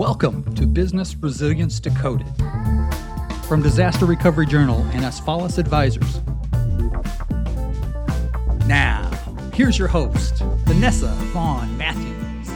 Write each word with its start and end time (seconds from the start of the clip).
Welcome 0.00 0.54
to 0.54 0.66
Business 0.66 1.14
Resilience 1.14 1.78
Decoded 1.78 2.26
from 3.46 3.60
Disaster 3.60 4.06
Recovery 4.06 4.46
Journal 4.46 4.80
and 4.94 5.04
Asfalis 5.04 5.58
Advisors. 5.58 6.22
Now, 8.66 9.10
here's 9.52 9.78
your 9.78 9.88
host, 9.88 10.38
Vanessa 10.64 11.08
Vaughn 11.34 11.76
Matthews. 11.76 12.50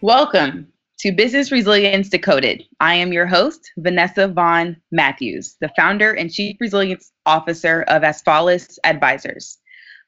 Welcome 0.00 0.66
to 0.98 1.12
Business 1.12 1.52
Resilience 1.52 2.08
Decoded. 2.08 2.64
I 2.80 2.94
am 2.94 3.12
your 3.12 3.28
host, 3.28 3.70
Vanessa 3.76 4.26
Vaughn 4.26 4.76
Matthews, 4.90 5.58
the 5.60 5.70
founder 5.76 6.12
and 6.12 6.28
chief 6.28 6.56
resilience 6.58 7.12
officer 7.24 7.82
of 7.82 8.02
Asfalis 8.02 8.80
Advisors 8.82 9.58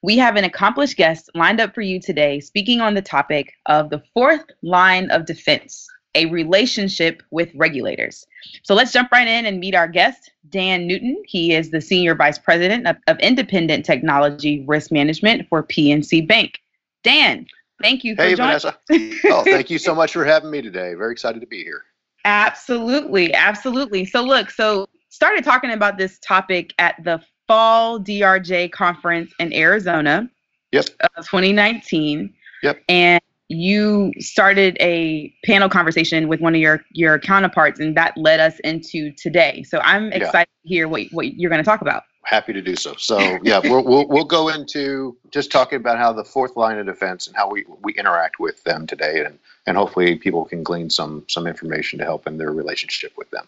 we 0.05 0.19
have 0.19 0.37
an 0.37 0.45
accomplished 0.45 0.99
guest 0.99 1.31
lined 1.35 1.63
up 1.63 1.75
for 1.75 1.81
you 1.81 1.99
today 1.99 2.39
speaking 2.39 2.83
on 2.83 2.93
the 2.93 3.01
topic 3.01 3.55
of 3.65 3.89
the 3.89 4.03
fourth 4.13 4.45
line 4.63 5.11
of 5.11 5.25
defense, 5.25 5.89
a 6.15 6.27
relationship 6.27 7.23
with 7.31 7.49
regulators. 7.55 8.27
So 8.65 8.75
let's 8.75 8.93
jump 8.93 9.11
right 9.13 9.27
in 9.27 9.47
and 9.47 9.59
meet 9.59 9.75
our 9.75 9.89
guest, 9.89 10.31
Dan 10.51 10.87
Newton. 10.87 11.23
He 11.27 11.55
is 11.55 11.71
the 11.71 11.81
Senior 11.81 12.15
Vice 12.15 12.39
President 12.39 12.87
of, 12.87 12.97
of 13.07 13.19
Independent 13.21 13.87
Technology 13.87 14.63
Risk 14.67 14.93
Management 14.93 15.49
for 15.49 15.63
PNC 15.63 16.29
Bank. 16.29 16.61
Dan, 17.03 17.47
thank 17.83 18.05
you 18.05 18.15
for 18.15 18.25
hey, 18.25 18.35
joining. 18.35 18.61
Vanessa. 18.61 18.79
oh, 19.25 19.43
thank 19.43 19.71
you 19.71 19.79
so 19.79 19.95
much 19.95 20.13
for 20.13 20.27
having 20.27 20.51
me 20.51 20.61
today. 20.61 20.93
Very 20.93 21.13
excited 21.13 21.41
to 21.41 21.47
be 21.47 21.65
here. 21.65 21.83
Absolutely, 22.27 23.33
absolutely. 23.33 24.05
So 24.05 24.23
look, 24.23 24.51
so 24.51 24.87
started 25.09 25.45
talking 25.45 25.71
about 25.71 25.97
this 25.97 26.19
topic 26.19 26.75
at 26.79 27.03
the 27.05 27.23
fall 27.47 28.01
DRJ 28.01 28.73
conference 28.73 29.33
in 29.39 29.53
Arizona. 29.53 30.31
Yep. 30.73 30.87
Uh, 31.01 31.23
2019. 31.23 32.33
Yep. 32.63 32.83
And 32.89 33.21
you 33.49 34.13
started 34.19 34.77
a 34.81 35.33
panel 35.45 35.69
conversation 35.69 36.29
with 36.29 36.41
one 36.41 36.55
of 36.55 36.61
your 36.61 36.85
your 36.93 37.19
counterparts, 37.19 37.79
and 37.79 37.97
that 37.97 38.17
led 38.17 38.41
us 38.41 38.59
into 38.61 39.13
today. 39.13 39.63
So 39.65 39.81
I'm 39.81 40.13
excited 40.13 40.49
yeah. 40.63 40.69
to 40.69 40.69
hear 40.69 40.89
what 40.89 41.07
what 41.13 41.35
you're 41.35 41.51
going 41.51 41.63
to 41.63 41.65
talk 41.65 41.81
about. 41.81 42.05
Happy 42.23 42.55
to 42.55 42.63
do 42.63 42.75
so. 42.75 42.95
So 42.97 43.19
yeah, 43.43 43.61
we'll, 43.63 43.85
we'll 43.85 44.09
we'll 44.09 44.25
go 44.25 44.49
into 44.49 45.17
just 45.31 45.53
talking 45.53 45.77
about 45.77 45.99
how 45.99 46.13
the 46.13 46.25
fourth 46.25 46.57
line 46.57 46.79
of 46.79 46.87
defense 46.87 47.27
and 47.27 47.37
how 47.37 47.51
we 47.51 47.65
we 47.83 47.93
interact 47.95 48.41
with 48.41 48.65
them 48.65 48.87
today, 48.87 49.25
and 49.25 49.39
and 49.67 49.77
hopefully 49.77 50.17
people 50.17 50.47
can 50.47 50.63
glean 50.63 50.89
some 50.89 51.25
some 51.29 51.47
information 51.47 51.99
to 51.99 52.05
help 52.05 52.27
in 52.27 52.39
their 52.39 52.51
relationship 52.51 53.13
with 53.19 53.31
them. 53.31 53.47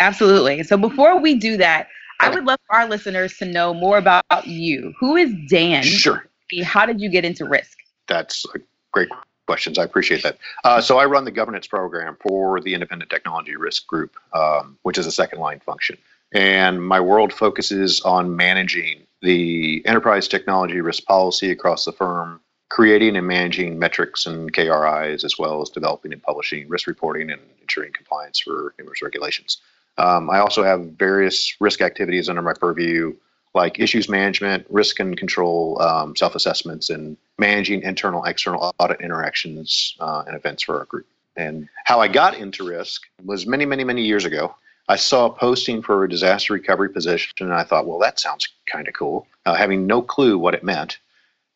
Absolutely. 0.00 0.62
So 0.64 0.76
before 0.76 1.20
we 1.20 1.36
do 1.36 1.56
that, 1.56 1.88
I 2.20 2.30
would 2.30 2.44
love 2.44 2.58
for 2.66 2.76
our 2.76 2.88
listeners 2.88 3.36
to 3.38 3.44
know 3.44 3.74
more 3.74 3.98
about 3.98 4.46
you. 4.46 4.94
Who 5.00 5.16
is 5.16 5.32
Dan? 5.48 5.82
Sure. 5.82 6.26
How 6.64 6.86
did 6.86 7.00
you 7.00 7.08
get 7.10 7.24
into 7.24 7.44
risk? 7.44 7.78
That's 8.06 8.44
a 8.54 8.58
great 8.92 9.08
questions. 9.46 9.78
I 9.78 9.84
appreciate 9.84 10.22
that. 10.22 10.38
Uh, 10.64 10.80
so 10.80 10.98
I 10.98 11.06
run 11.06 11.24
the 11.24 11.30
governance 11.30 11.66
program 11.66 12.16
for 12.20 12.60
the 12.60 12.74
Independent 12.74 13.10
Technology 13.10 13.56
Risk 13.56 13.86
Group, 13.86 14.16
um, 14.34 14.78
which 14.82 14.98
is 14.98 15.06
a 15.06 15.12
second 15.12 15.40
line 15.40 15.60
function. 15.60 15.96
And 16.32 16.84
my 16.84 17.00
world 17.00 17.32
focuses 17.32 18.00
on 18.02 18.36
managing 18.36 19.06
the 19.22 19.82
enterprise 19.86 20.28
technology 20.28 20.80
risk 20.80 21.04
policy 21.04 21.50
across 21.50 21.84
the 21.84 21.92
firm, 21.92 22.40
creating 22.68 23.16
and 23.16 23.26
managing 23.26 23.78
metrics 23.78 24.26
and 24.26 24.52
KRIs, 24.52 25.24
as 25.24 25.38
well 25.38 25.62
as 25.62 25.70
developing 25.70 26.12
and 26.12 26.22
publishing 26.22 26.68
risk 26.68 26.86
reporting 26.86 27.30
and 27.30 27.40
ensuring 27.62 27.92
compliance 27.92 28.40
for 28.40 28.74
numerous 28.78 29.02
regulations. 29.02 29.60
Um, 29.98 30.28
I 30.30 30.38
also 30.38 30.62
have 30.62 30.82
various 30.98 31.56
risk 31.60 31.80
activities 31.80 32.28
under 32.28 32.42
my 32.42 32.52
purview, 32.52 33.14
like 33.54 33.80
issues 33.80 34.08
management, 34.08 34.66
risk 34.68 35.00
and 35.00 35.16
control, 35.16 35.80
um, 35.80 36.14
self 36.16 36.34
assessments, 36.34 36.90
and 36.90 37.16
managing 37.38 37.82
internal 37.82 38.24
external 38.24 38.72
audit 38.78 39.00
interactions 39.00 39.96
uh, 40.00 40.24
and 40.26 40.36
events 40.36 40.62
for 40.62 40.78
our 40.78 40.84
group. 40.84 41.06
And 41.36 41.68
how 41.84 42.00
I 42.00 42.08
got 42.08 42.36
into 42.36 42.66
risk 42.66 43.02
was 43.24 43.46
many, 43.46 43.66
many, 43.66 43.84
many 43.84 44.02
years 44.02 44.24
ago. 44.24 44.54
I 44.88 44.96
saw 44.96 45.26
a 45.26 45.32
posting 45.32 45.82
for 45.82 46.04
a 46.04 46.08
disaster 46.08 46.52
recovery 46.52 46.90
position, 46.90 47.32
and 47.40 47.52
I 47.52 47.64
thought, 47.64 47.86
well, 47.86 47.98
that 47.98 48.20
sounds 48.20 48.48
kind 48.70 48.86
of 48.86 48.94
cool, 48.94 49.26
uh, 49.44 49.54
having 49.54 49.86
no 49.86 50.00
clue 50.00 50.38
what 50.38 50.54
it 50.54 50.62
meant. 50.62 50.98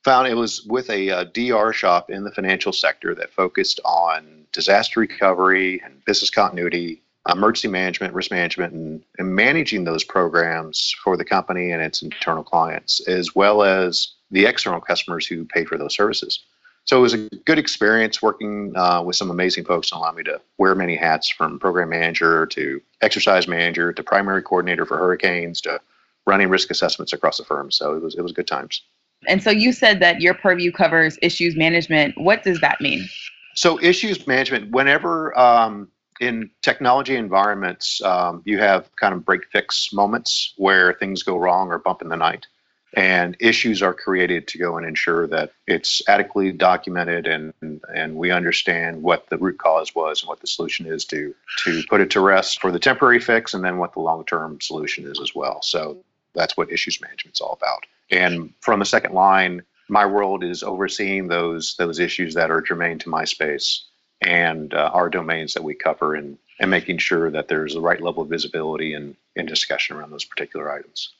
Found 0.04 0.26
it 0.26 0.34
was 0.34 0.65
with 0.65 0.88
a, 0.91 1.09
a 1.09 1.16
uh, 1.19 1.25
DR 1.25 1.72
shop 1.72 2.10
in 2.10 2.25
the 2.25 2.31
financial 2.31 2.72
sector 2.72 3.15
that 3.15 3.32
focused 3.32 3.81
on 3.84 4.47
disaster 4.53 4.98
recovery 4.98 5.81
and 5.84 6.04
business 6.06 6.31
continuity 6.31 7.03
emergency 7.28 7.69
management, 7.69 8.14
risk 8.14 8.31
management, 8.31 8.72
and, 8.72 9.03
and 9.19 9.34
managing 9.34 9.84
those 9.84 10.04
programs 10.04 10.94
for 11.03 11.16
the 11.16 11.25
company 11.25 11.70
and 11.70 11.82
its 11.82 12.03
internal 12.03 12.42
clients, 12.42 13.00
as 13.06 13.34
well 13.34 13.62
as 13.62 14.12
the 14.31 14.47
external 14.47 14.81
customers 14.81 15.26
who 15.26 15.44
pay 15.44 15.64
for 15.64 15.76
those 15.76 15.94
services. 15.94 16.41
So 16.84 16.98
it 16.98 17.03
was 17.03 17.14
a 17.14 17.28
good 17.44 17.59
experience 17.59 18.22
working 18.22 18.72
uh, 18.75 19.03
with 19.03 19.16
some 19.16 19.30
amazing 19.30 19.64
folks 19.64 19.92
and 19.92 19.98
allowed 19.98 20.16
me 20.16 20.22
to 20.25 20.41
wear 20.59 20.75
many 20.75 20.97
hats 20.97 21.28
from 21.28 21.59
program 21.59 21.91
manager 21.91 22.47
to 22.47 22.80
exercise 23.03 23.47
manager 23.47 23.92
to 23.92 24.03
primary 24.03 24.42
coordinator 24.42 24.86
for 24.86 24.97
hurricanes 24.97 25.60
to 25.62 25.80
running 26.26 26.48
risk 26.48 26.70
assessments 26.70 27.12
across 27.12 27.36
the 27.36 27.44
firm. 27.44 27.70
So 27.70 27.94
it 27.94 28.03
was 28.03 28.14
it 28.14 28.22
was 28.22 28.32
good 28.32 28.47
times. 28.47 28.82
And 29.28 29.42
so 29.42 29.50
you 29.50 29.72
said 29.72 30.00
that 30.00 30.20
your 30.22 30.34
purview 30.34 30.72
covers 30.72 31.19
issues 31.20 31.54
management. 31.54 32.14
What 32.16 32.42
does 32.42 32.60
that 32.60 32.80
mean? 32.80 33.06
So 33.54 33.78
issues 33.80 34.26
management, 34.26 34.70
whenever 34.70 35.38
um, 35.38 35.88
in 36.20 36.50
technology 36.60 37.16
environments, 37.16 38.03
um, 38.03 38.42
you 38.44 38.58
have 38.58 38.94
kind 38.97 39.14
of 39.14 39.25
break 39.25 39.47
fix 39.50 39.92
moments 39.92 40.53
where 40.58 40.92
things 40.92 41.22
go 41.22 41.36
wrong 41.36 41.70
or 41.70 41.78
bump 41.78 42.03
in 42.03 42.10
the 42.10 42.16
night. 42.16 42.47
And 42.94 43.36
issues 43.38 43.82
are 43.82 43.94
created 43.94 44.48
to 44.48 44.59
go 44.59 44.76
and 44.76 44.84
ensure 44.84 45.28
that 45.28 45.53
it's 45.69 46.03
adequately 46.09 46.50
documented 46.50 47.28
and, 47.28 47.54
and 47.94 48.16
we 48.16 48.32
understand 48.32 49.00
what 49.00 49.28
the 49.28 49.38
root 49.38 49.59
cause 49.59 49.94
was 49.94 50.22
and 50.22 50.28
what 50.28 50.41
the 50.41 50.48
solution 50.48 50.86
is 50.86 51.04
to, 51.06 51.32
to 51.59 51.84
put 51.88 52.00
it 52.00 52.10
to 52.10 52.20
rest 52.20 52.60
for 52.60 52.72
the 52.72 52.80
temporary 52.80 53.20
fix 53.20 53.54
and 53.54 53.64
then 53.64 53.78
what 53.78 53.92
the 53.92 54.00
long 54.00 54.25
term 54.25 54.60
solution 54.60 55.06
is 55.06 55.20
as 55.20 55.36
well. 55.36 55.62
So 55.62 55.98
that's 56.34 56.56
what 56.56 56.72
issues 56.72 57.00
management 57.00 57.36
is 57.36 57.41
all 57.41 57.53
about. 57.53 57.86
And 58.10 58.53
from 58.60 58.80
the 58.80 58.84
second 58.84 59.14
line, 59.14 59.62
my 59.88 60.04
world 60.04 60.42
is 60.42 60.64
overseeing 60.64 61.28
those 61.28 61.76
those 61.76 62.00
issues 62.00 62.34
that 62.34 62.50
are 62.50 62.60
germane 62.60 62.98
to 63.00 63.09
my 63.09 63.25
space 63.25 63.86
and 64.20 64.75
uh, 64.75 64.91
our 64.92 65.08
domains 65.08 65.54
that 65.54 65.62
we 65.62 65.75
cover 65.75 66.14
and, 66.14 66.38
and 66.58 66.70
making 66.70 66.98
sure 66.98 67.31
that 67.31 67.48
there's 67.48 67.75
the 67.75 67.81
right 67.81 68.00
level 68.00 68.22
of 68.22 68.28
visibility 68.28 68.94
and, 68.94 69.16
and 69.36 69.48
discussion 69.48 69.97
around 69.97 70.10
those 70.10 70.25
particular 70.25 70.70
items. 70.70 71.12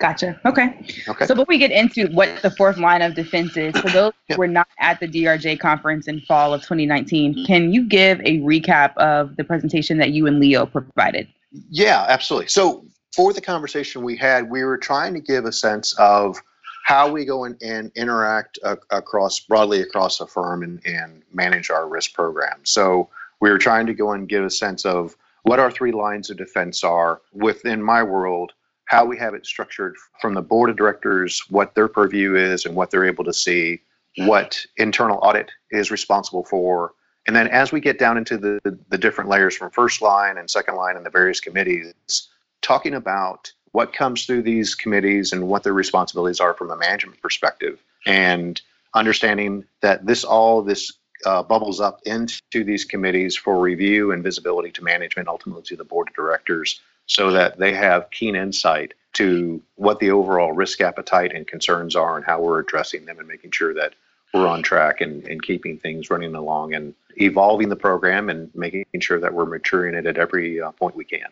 Gotcha. 0.00 0.40
Okay. 0.46 0.80
Okay. 1.08 1.26
So 1.26 1.34
before 1.34 1.44
we 1.46 1.58
get 1.58 1.70
into 1.70 2.06
what 2.12 2.40
the 2.40 2.50
fourth 2.50 2.78
line 2.78 3.02
of 3.02 3.14
defense 3.14 3.54
is, 3.58 3.76
for 3.78 3.90
those 3.90 4.12
who 4.28 4.36
were 4.36 4.46
not 4.46 4.66
at 4.78 4.98
the 4.98 5.06
DRJ 5.06 5.60
conference 5.60 6.08
in 6.08 6.22
fall 6.22 6.54
of 6.54 6.62
2019, 6.62 7.34
mm-hmm. 7.34 7.44
can 7.44 7.70
you 7.70 7.86
give 7.86 8.18
a 8.20 8.38
recap 8.38 8.96
of 8.96 9.36
the 9.36 9.44
presentation 9.44 9.98
that 9.98 10.10
you 10.12 10.26
and 10.26 10.40
Leo 10.40 10.64
provided? 10.64 11.28
Yeah, 11.68 12.06
absolutely. 12.08 12.48
So 12.48 12.86
for 13.14 13.34
the 13.34 13.42
conversation 13.42 14.02
we 14.02 14.16
had, 14.16 14.48
we 14.48 14.64
were 14.64 14.78
trying 14.78 15.12
to 15.14 15.20
give 15.20 15.44
a 15.44 15.52
sense 15.52 15.92
of 15.98 16.38
how 16.84 17.10
we 17.10 17.24
go 17.24 17.44
in 17.44 17.56
and 17.62 17.92
interact 17.94 18.58
across 18.90 19.40
broadly 19.40 19.80
across 19.80 20.18
the 20.18 20.26
firm 20.26 20.62
and, 20.62 20.80
and 20.86 21.22
manage 21.32 21.70
our 21.70 21.88
risk 21.88 22.14
program. 22.14 22.60
So 22.64 23.08
we 23.40 23.50
were 23.50 23.58
trying 23.58 23.86
to 23.86 23.94
go 23.94 24.12
and 24.12 24.28
get 24.28 24.42
a 24.42 24.50
sense 24.50 24.84
of 24.84 25.16
what 25.42 25.58
our 25.58 25.70
three 25.70 25.92
lines 25.92 26.30
of 26.30 26.36
defense 26.36 26.84
are 26.84 27.22
within 27.32 27.82
my 27.82 28.02
world, 28.02 28.52
how 28.84 29.04
we 29.04 29.16
have 29.18 29.34
it 29.34 29.46
structured 29.46 29.96
from 30.20 30.34
the 30.34 30.42
board 30.42 30.68
of 30.68 30.76
directors, 30.76 31.42
what 31.48 31.74
their 31.74 31.88
purview 31.88 32.34
is 32.36 32.66
and 32.66 32.74
what 32.74 32.90
they're 32.90 33.06
able 33.06 33.24
to 33.24 33.32
see, 33.32 33.80
what 34.18 34.58
internal 34.76 35.18
audit 35.22 35.50
is 35.70 35.90
responsible 35.90 36.44
for. 36.44 36.92
And 37.26 37.36
then 37.36 37.48
as 37.48 37.72
we 37.72 37.80
get 37.80 37.98
down 37.98 38.18
into 38.18 38.36
the, 38.36 38.78
the 38.88 38.98
different 38.98 39.30
layers 39.30 39.56
from 39.56 39.70
first 39.70 40.02
line 40.02 40.38
and 40.38 40.50
second 40.50 40.74
line 40.74 40.96
and 40.96 41.06
the 41.06 41.10
various 41.10 41.40
committees, 41.40 42.28
talking 42.62 42.94
about 42.94 43.52
what 43.72 43.92
comes 43.92 44.26
through 44.26 44.42
these 44.42 44.74
committees 44.74 45.32
and 45.32 45.46
what 45.48 45.62
their 45.62 45.72
responsibilities 45.72 46.40
are 46.40 46.54
from 46.54 46.70
a 46.70 46.76
management 46.76 47.20
perspective 47.22 47.78
and 48.06 48.60
understanding 48.94 49.64
that 49.80 50.06
this 50.06 50.24
all 50.24 50.62
this 50.62 50.92
uh, 51.26 51.42
bubbles 51.42 51.80
up 51.80 52.00
into 52.06 52.64
these 52.64 52.84
committees 52.84 53.36
for 53.36 53.60
review 53.60 54.12
and 54.12 54.22
visibility 54.22 54.70
to 54.70 54.82
management 54.82 55.28
ultimately 55.28 55.62
to 55.62 55.76
the 55.76 55.84
board 55.84 56.08
of 56.08 56.14
directors 56.14 56.80
so 57.06 57.30
that 57.30 57.58
they 57.58 57.74
have 57.74 58.10
keen 58.10 58.34
insight 58.34 58.94
to 59.12 59.60
what 59.74 59.98
the 59.98 60.10
overall 60.10 60.52
risk 60.52 60.80
appetite 60.80 61.32
and 61.34 61.46
concerns 61.46 61.96
are 61.96 62.16
and 62.16 62.24
how 62.24 62.40
we're 62.40 62.60
addressing 62.60 63.04
them 63.04 63.18
and 63.18 63.28
making 63.28 63.50
sure 63.50 63.74
that 63.74 63.94
we're 64.32 64.46
on 64.46 64.62
track 64.62 65.00
and, 65.00 65.26
and 65.26 65.42
keeping 65.42 65.76
things 65.76 66.08
running 66.08 66.34
along 66.34 66.72
and 66.74 66.94
evolving 67.16 67.68
the 67.68 67.76
program 67.76 68.30
and 68.30 68.50
making 68.54 68.84
sure 69.00 69.18
that 69.18 69.34
we're 69.34 69.44
maturing 69.44 69.94
it 69.94 70.06
at 70.06 70.16
every 70.16 70.60
uh, 70.60 70.70
point 70.72 70.94
we 70.94 71.04
can. 71.04 71.26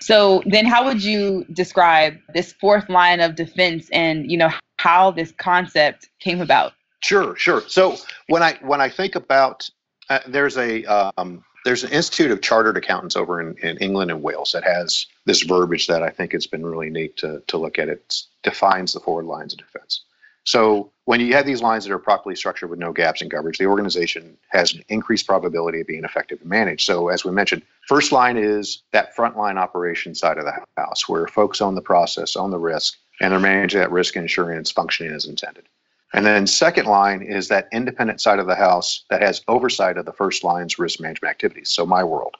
So 0.00 0.42
then 0.46 0.66
how 0.66 0.84
would 0.84 1.02
you 1.02 1.44
describe 1.52 2.18
this 2.34 2.52
fourth 2.52 2.88
line 2.88 3.20
of 3.20 3.34
defense 3.34 3.88
and 3.90 4.30
you 4.30 4.36
know 4.36 4.50
how 4.78 5.10
this 5.10 5.32
concept 5.32 6.08
came 6.20 6.40
about? 6.40 6.72
Sure, 7.00 7.36
sure. 7.36 7.62
So 7.68 7.96
when 8.28 8.42
I 8.42 8.58
when 8.62 8.80
I 8.80 8.88
think 8.88 9.14
about 9.14 9.68
uh, 10.10 10.20
there's 10.26 10.56
a 10.56 10.84
um, 10.84 11.44
there's 11.64 11.84
an 11.84 11.90
institute 11.90 12.30
of 12.30 12.40
chartered 12.40 12.76
accountants 12.76 13.16
over 13.16 13.40
in, 13.40 13.56
in 13.58 13.76
England 13.78 14.10
and 14.10 14.22
Wales 14.22 14.52
that 14.52 14.64
has 14.64 15.06
this 15.26 15.42
verbiage 15.42 15.86
that 15.86 16.02
I 16.02 16.10
think 16.10 16.32
it's 16.32 16.46
been 16.46 16.64
really 16.64 16.90
neat 16.90 17.16
to, 17.18 17.42
to 17.46 17.58
look 17.58 17.78
at. 17.78 17.88
It 17.88 18.22
defines 18.42 18.92
the 18.92 19.00
four 19.00 19.22
lines 19.22 19.52
of 19.52 19.58
defense. 19.58 20.04
So 20.48 20.90
when 21.04 21.20
you 21.20 21.34
have 21.34 21.44
these 21.44 21.60
lines 21.60 21.84
that 21.84 21.92
are 21.92 21.98
properly 21.98 22.34
structured 22.34 22.70
with 22.70 22.78
no 22.78 22.90
gaps 22.90 23.20
in 23.20 23.28
coverage, 23.28 23.58
the 23.58 23.66
organization 23.66 24.34
has 24.48 24.72
an 24.72 24.82
increased 24.88 25.26
probability 25.26 25.82
of 25.82 25.86
being 25.86 26.04
effective 26.04 26.40
and 26.40 26.48
managed. 26.48 26.86
So, 26.86 27.08
as 27.08 27.22
we 27.22 27.32
mentioned, 27.32 27.60
first 27.86 28.12
line 28.12 28.38
is 28.38 28.82
that 28.92 29.14
frontline 29.14 29.58
operation 29.58 30.14
side 30.14 30.38
of 30.38 30.46
the 30.46 30.54
house 30.78 31.06
where 31.06 31.26
folks 31.26 31.60
own 31.60 31.74
the 31.74 31.82
process, 31.82 32.34
own 32.34 32.50
the 32.50 32.58
risk, 32.58 32.96
and 33.20 33.30
they're 33.30 33.38
managing 33.38 33.80
that 33.80 33.92
risk 33.92 34.16
insurance 34.16 34.70
functioning 34.70 35.12
as 35.12 35.26
intended. 35.26 35.68
And 36.14 36.24
then 36.24 36.46
second 36.46 36.86
line 36.86 37.20
is 37.20 37.48
that 37.48 37.68
independent 37.70 38.22
side 38.22 38.38
of 38.38 38.46
the 38.46 38.54
house 38.54 39.04
that 39.10 39.20
has 39.20 39.42
oversight 39.48 39.98
of 39.98 40.06
the 40.06 40.14
first 40.14 40.44
line's 40.44 40.78
risk 40.78 40.98
management 40.98 41.30
activities. 41.30 41.68
So 41.68 41.84
my 41.84 42.02
world, 42.02 42.36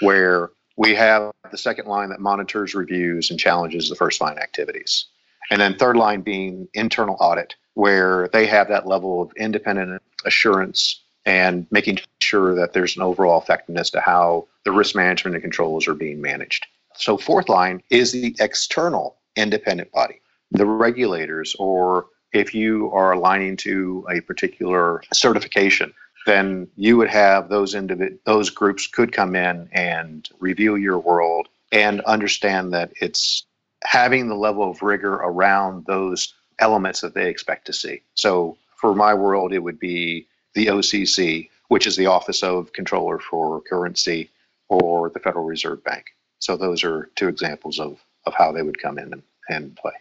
where 0.00 0.48
we 0.78 0.94
have 0.94 1.30
the 1.50 1.58
second 1.58 1.88
line 1.88 2.08
that 2.08 2.20
monitors, 2.20 2.74
reviews, 2.74 3.30
and 3.30 3.38
challenges 3.38 3.90
the 3.90 3.96
first 3.96 4.22
line 4.22 4.38
activities. 4.38 5.04
And 5.50 5.60
then 5.60 5.76
third 5.76 5.96
line 5.96 6.20
being 6.20 6.68
internal 6.74 7.16
audit, 7.20 7.54
where 7.74 8.28
they 8.32 8.46
have 8.46 8.68
that 8.68 8.86
level 8.86 9.22
of 9.22 9.32
independent 9.36 10.02
assurance 10.24 11.00
and 11.26 11.66
making 11.70 11.98
sure 12.20 12.54
that 12.54 12.72
there's 12.72 12.96
an 12.96 13.02
overall 13.02 13.40
effectiveness 13.40 13.90
to 13.90 14.00
how 14.00 14.46
the 14.64 14.72
risk 14.72 14.94
management 14.94 15.34
and 15.34 15.42
controls 15.42 15.86
are 15.86 15.94
being 15.94 16.20
managed. 16.20 16.66
So, 16.96 17.16
fourth 17.16 17.48
line 17.48 17.82
is 17.90 18.12
the 18.12 18.34
external 18.40 19.16
independent 19.36 19.92
body, 19.92 20.20
the 20.50 20.66
regulators, 20.66 21.54
or 21.58 22.06
if 22.32 22.54
you 22.54 22.90
are 22.92 23.12
aligning 23.12 23.56
to 23.58 24.06
a 24.10 24.20
particular 24.20 25.02
certification, 25.12 25.92
then 26.26 26.68
you 26.76 26.96
would 26.96 27.08
have 27.08 27.48
those 27.48 27.74
individ- 27.74 28.18
those 28.24 28.50
groups 28.50 28.86
could 28.86 29.12
come 29.12 29.34
in 29.34 29.68
and 29.72 30.28
review 30.38 30.76
your 30.76 30.98
world 30.98 31.48
and 31.72 32.00
understand 32.02 32.72
that 32.72 32.92
it's 33.00 33.46
having 33.84 34.28
the 34.28 34.34
level 34.34 34.70
of 34.70 34.82
rigor 34.82 35.14
around 35.14 35.86
those 35.86 36.34
elements 36.58 37.00
that 37.00 37.14
they 37.14 37.28
expect 37.28 37.66
to 37.66 37.72
see. 37.72 38.02
So 38.14 38.56
for 38.76 38.94
my 38.94 39.14
world, 39.14 39.52
it 39.52 39.60
would 39.60 39.78
be 39.78 40.26
the 40.54 40.66
OCC, 40.66 41.48
which 41.68 41.86
is 41.86 41.96
the 41.96 42.06
Office 42.06 42.42
of 42.42 42.72
Comptroller 42.72 43.18
for 43.18 43.60
Currency, 43.62 44.30
or 44.68 45.10
the 45.10 45.20
Federal 45.20 45.44
Reserve 45.44 45.82
Bank. 45.84 46.06
So 46.38 46.56
those 46.56 46.84
are 46.84 47.10
two 47.16 47.28
examples 47.28 47.78
of, 47.78 47.98
of 48.26 48.34
how 48.34 48.52
they 48.52 48.62
would 48.62 48.80
come 48.80 48.98
in 48.98 49.12
and, 49.12 49.22
and 49.48 49.76
play. 49.76 49.92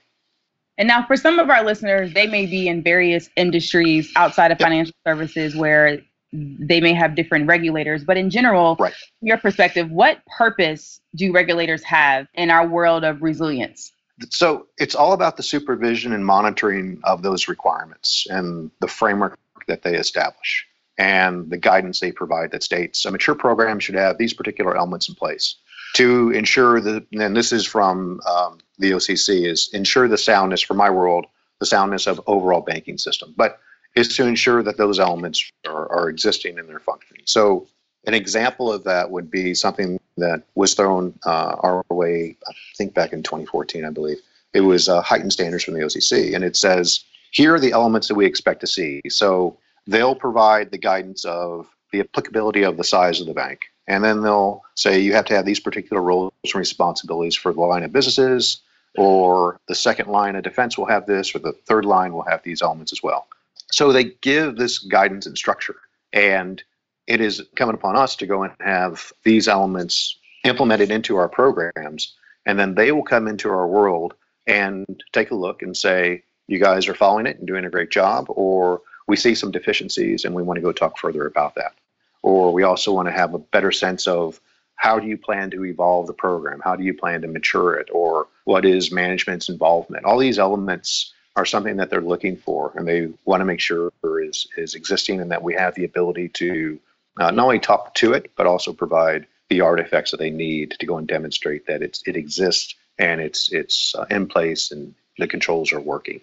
And 0.78 0.88
now, 0.88 1.06
for 1.06 1.18
some 1.18 1.40
of 1.40 1.50
our 1.50 1.64
listeners, 1.64 2.14
they 2.14 2.26
may 2.26 2.46
be 2.46 2.70
in 2.70 2.82
various 2.82 3.30
industries 3.36 4.10
outside 4.16 4.52
of 4.52 4.60
financial 4.60 4.94
services 5.06 5.54
where 5.54 6.00
they 6.32 6.80
may 6.80 6.94
have 6.94 7.16
different 7.16 7.48
regulators. 7.48 8.04
But 8.04 8.18
in 8.18 8.30
general, 8.30 8.76
right. 8.80 8.94
from 8.94 9.28
your 9.28 9.38
perspective, 9.38 9.90
what 9.90 10.20
purpose 10.38 11.02
do 11.16 11.32
regulators 11.32 11.84
have 11.84 12.28
in 12.36 12.50
our 12.50 12.68
world 12.68 13.04
of 13.04 13.22
resilience? 13.22 13.92
so 14.30 14.68
it's 14.78 14.96
all 14.96 15.14
about 15.14 15.38
the 15.38 15.44
supervision 15.44 16.14
and 16.14 16.26
monitoring 16.26 17.00
of 17.04 17.22
those 17.22 17.48
requirements 17.48 18.28
and 18.30 18.70
the 18.82 18.88
framework 18.88 19.38
that 19.68 19.84
they 19.84 19.96
establish 19.96 20.66
and 20.98 21.50
the 21.50 21.58
guidance 21.58 22.00
they 22.00 22.12
provide 22.12 22.52
that 22.52 22.64
states 22.64 23.06
a 23.06 23.12
mature 23.12 23.36
program 23.36 23.80
should 23.80 23.96
have 23.96 24.18
these 24.18 24.34
particular 24.34 24.76
elements 24.76 25.08
in 25.08 25.16
place 25.16 25.56
to 25.96 26.32
ensure 26.32 26.82
that 26.82 27.06
and 27.14 27.36
this 27.36 27.52
is 27.52 27.66
from 27.66 28.20
um, 28.28 28.58
the 28.78 28.92
occ 28.92 29.46
is 29.46 29.70
ensure 29.74 30.08
the 30.08 30.18
soundness 30.18 30.62
for 30.62 30.74
my 30.74 30.90
world 30.90 31.26
the 31.60 31.66
soundness 31.66 32.08
of 32.08 32.22
overall 32.28 32.62
banking 32.62 32.98
system 32.98 33.34
but 33.38 33.60
is 33.96 34.16
to 34.16 34.26
ensure 34.26 34.64
that 34.64 34.78
those 34.78 35.00
elements 35.00 35.52
are, 35.68 35.92
are 35.92 36.10
existing 36.10 36.60
and 36.60 36.70
their 36.70 36.80
function. 36.80 37.18
so 37.26 37.68
an 38.06 38.14
example 38.14 38.72
of 38.72 38.84
that 38.86 39.12
would 39.12 39.30
be 39.30 39.54
something 39.54 40.00
that 40.18 40.44
was 40.56 40.74
thrown 40.74 41.14
uh, 41.26 41.56
our 41.60 41.86
way, 41.90 42.36
I 42.48 42.54
think 42.78 42.94
back 42.94 43.14
in 43.14 43.24
2014, 43.24 43.86
I 43.86 43.90
believe. 43.90 44.18
It 44.54 44.62
was 44.62 44.90
uh, 44.90 45.02
heightened 45.02 45.34
standards 45.34 45.64
from 45.64 45.76
the 45.76 45.82
OCC, 45.82 46.34
and 46.34 46.44
it 46.44 46.56
says 46.56 47.04
here 47.32 47.54
are 47.54 47.60
the 47.60 47.72
elements 47.72 48.08
that 48.08 48.16
we 48.16 48.26
expect 48.26 48.62
to 48.62 48.68
see. 48.68 49.02
So 49.10 49.58
they'll 49.86 50.16
provide 50.16 50.72
the 50.72 50.78
guidance 50.78 51.26
of 51.26 51.68
the 51.92 52.00
applicability 52.00 52.64
of 52.64 52.78
the 52.78 52.84
size 52.84 53.22
of 53.22 53.28
the 53.28 53.34
bank, 53.34 53.62
and 53.88 54.04
then 54.04 54.22
they'll 54.22 54.64
say 54.76 55.00
you 55.00 55.14
have 55.14 55.26
to 55.26 55.36
have 55.36 55.46
these 55.46 55.60
particular 55.60 56.02
roles 56.02 56.34
and 56.46 56.56
responsibilities 56.56 57.36
for 57.36 57.54
the 57.54 57.62
line 57.62 57.84
of 57.84 57.92
businesses, 57.92 58.62
or 58.98 59.60
the 59.68 59.76
second 59.76 60.08
line 60.10 60.36
of 60.36 60.44
defense 60.44 60.78
will 60.78 60.88
have 60.88 61.06
this, 61.06 61.36
or 61.36 61.40
the 61.40 61.52
third 61.52 61.86
line 61.86 62.14
will 62.14 62.24
have 62.24 62.42
these 62.44 62.62
elements 62.62 62.92
as 62.92 63.04
well. 63.04 63.28
So 63.72 63.92
they 63.92 64.06
give 64.22 64.56
this 64.56 64.80
guidance 64.80 65.26
and 65.26 65.38
structure, 65.38 65.76
and 66.14 66.62
it 67.08 67.22
is 67.22 67.44
coming 67.56 67.76
upon 67.76 67.96
us 67.96 68.16
to 68.18 68.26
go 68.26 68.44
and 68.44 68.54
have 68.62 69.12
these 69.24 69.48
elements 69.48 70.18
implemented 70.44 70.92
into 70.92 71.18
our 71.18 71.30
programs. 71.30 72.16
And 72.46 72.58
then 72.58 72.76
they 72.76 72.92
will 72.92 73.04
come 73.04 73.28
into 73.28 73.50
our 73.50 73.68
world 73.68 74.14
and 74.48 75.04
take 75.12 75.32
a 75.32 75.36
look 75.36 75.62
and 75.62 75.76
say, 75.76 76.24
you 76.48 76.60
guys 76.60 76.88
are 76.88 76.96
following 76.96 77.28
it 77.28 77.38
and 77.38 77.48
doing 77.48 77.66
a 77.66 77.70
great 77.70 77.92
job, 77.92 78.26
or 78.30 78.82
we 79.08 79.16
see 79.16 79.36
some 79.36 79.52
deficiencies 79.52 80.26
and 80.26 80.34
we 80.34 80.44
want 80.44 80.58
to 80.58 80.62
go 80.62 80.72
talk 80.72 80.98
further 80.98 81.28
about 81.28 81.56
that. 81.56 81.74
Or 82.22 82.52
we 82.52 82.64
also 82.64 82.92
want 82.92 83.08
to 83.08 83.12
have 83.12 83.34
a 83.34 83.40
better 83.40 83.72
sense 83.72 84.08
of 84.08 84.40
how 84.76 84.98
do 84.98 85.08
you 85.08 85.18
plan 85.18 85.52
to 85.52 85.66
evolve 85.66 86.08
the 86.08 86.14
program? 86.14 86.62
How 86.64 86.76
do 86.76 86.84
you 86.84 86.94
plan 86.94 87.22
to 87.22 87.28
mature 87.28 87.76
it? 87.76 87.90
Or 87.92 88.28
what 88.46 88.66
is 88.66 88.92
management's 88.92 89.50
involvement? 89.50 90.06
All 90.06 90.18
these 90.18 90.40
elements 90.40 91.14
are 91.36 91.46
something 91.46 91.78
that 91.78 91.90
they're 91.90 92.02
looking 92.02 92.36
for 92.36 92.72
and 92.76 92.88
they 92.88 93.10
want 93.26 93.42
to 93.42 93.46
make 93.46 93.60
sure 93.60 93.92
is, 94.22 94.48
is 94.58 94.76
existing 94.76 95.22
and 95.22 95.32
that 95.32 95.44
we 95.44 95.54
have 95.54 95.76
the 95.76 95.86
ability 95.86 96.30
to 96.30 96.80
uh, 97.20 97.32
not 97.32 97.44
only 97.44 97.60
talk 97.60 97.94
to 97.96 98.14
it, 98.14 98.32
but 98.36 98.48
also 98.48 98.74
provide 98.74 99.28
the 99.50 99.62
artifacts 99.62 100.12
that 100.12 100.18
they 100.18 100.30
need 100.30 100.72
to 100.80 100.86
go 100.86 100.98
and 100.98 101.08
demonstrate 101.08 101.66
that 101.66 101.82
it's 101.82 102.04
it 102.06 102.16
exists 102.16 102.76
and 102.98 103.20
it's 103.20 103.52
it's 103.52 103.94
uh, 103.96 104.06
in 104.10 104.28
place 104.28 104.72
and 104.72 104.94
the 105.18 105.28
controls 105.28 105.74
are 105.74 105.80
working. 105.80 106.22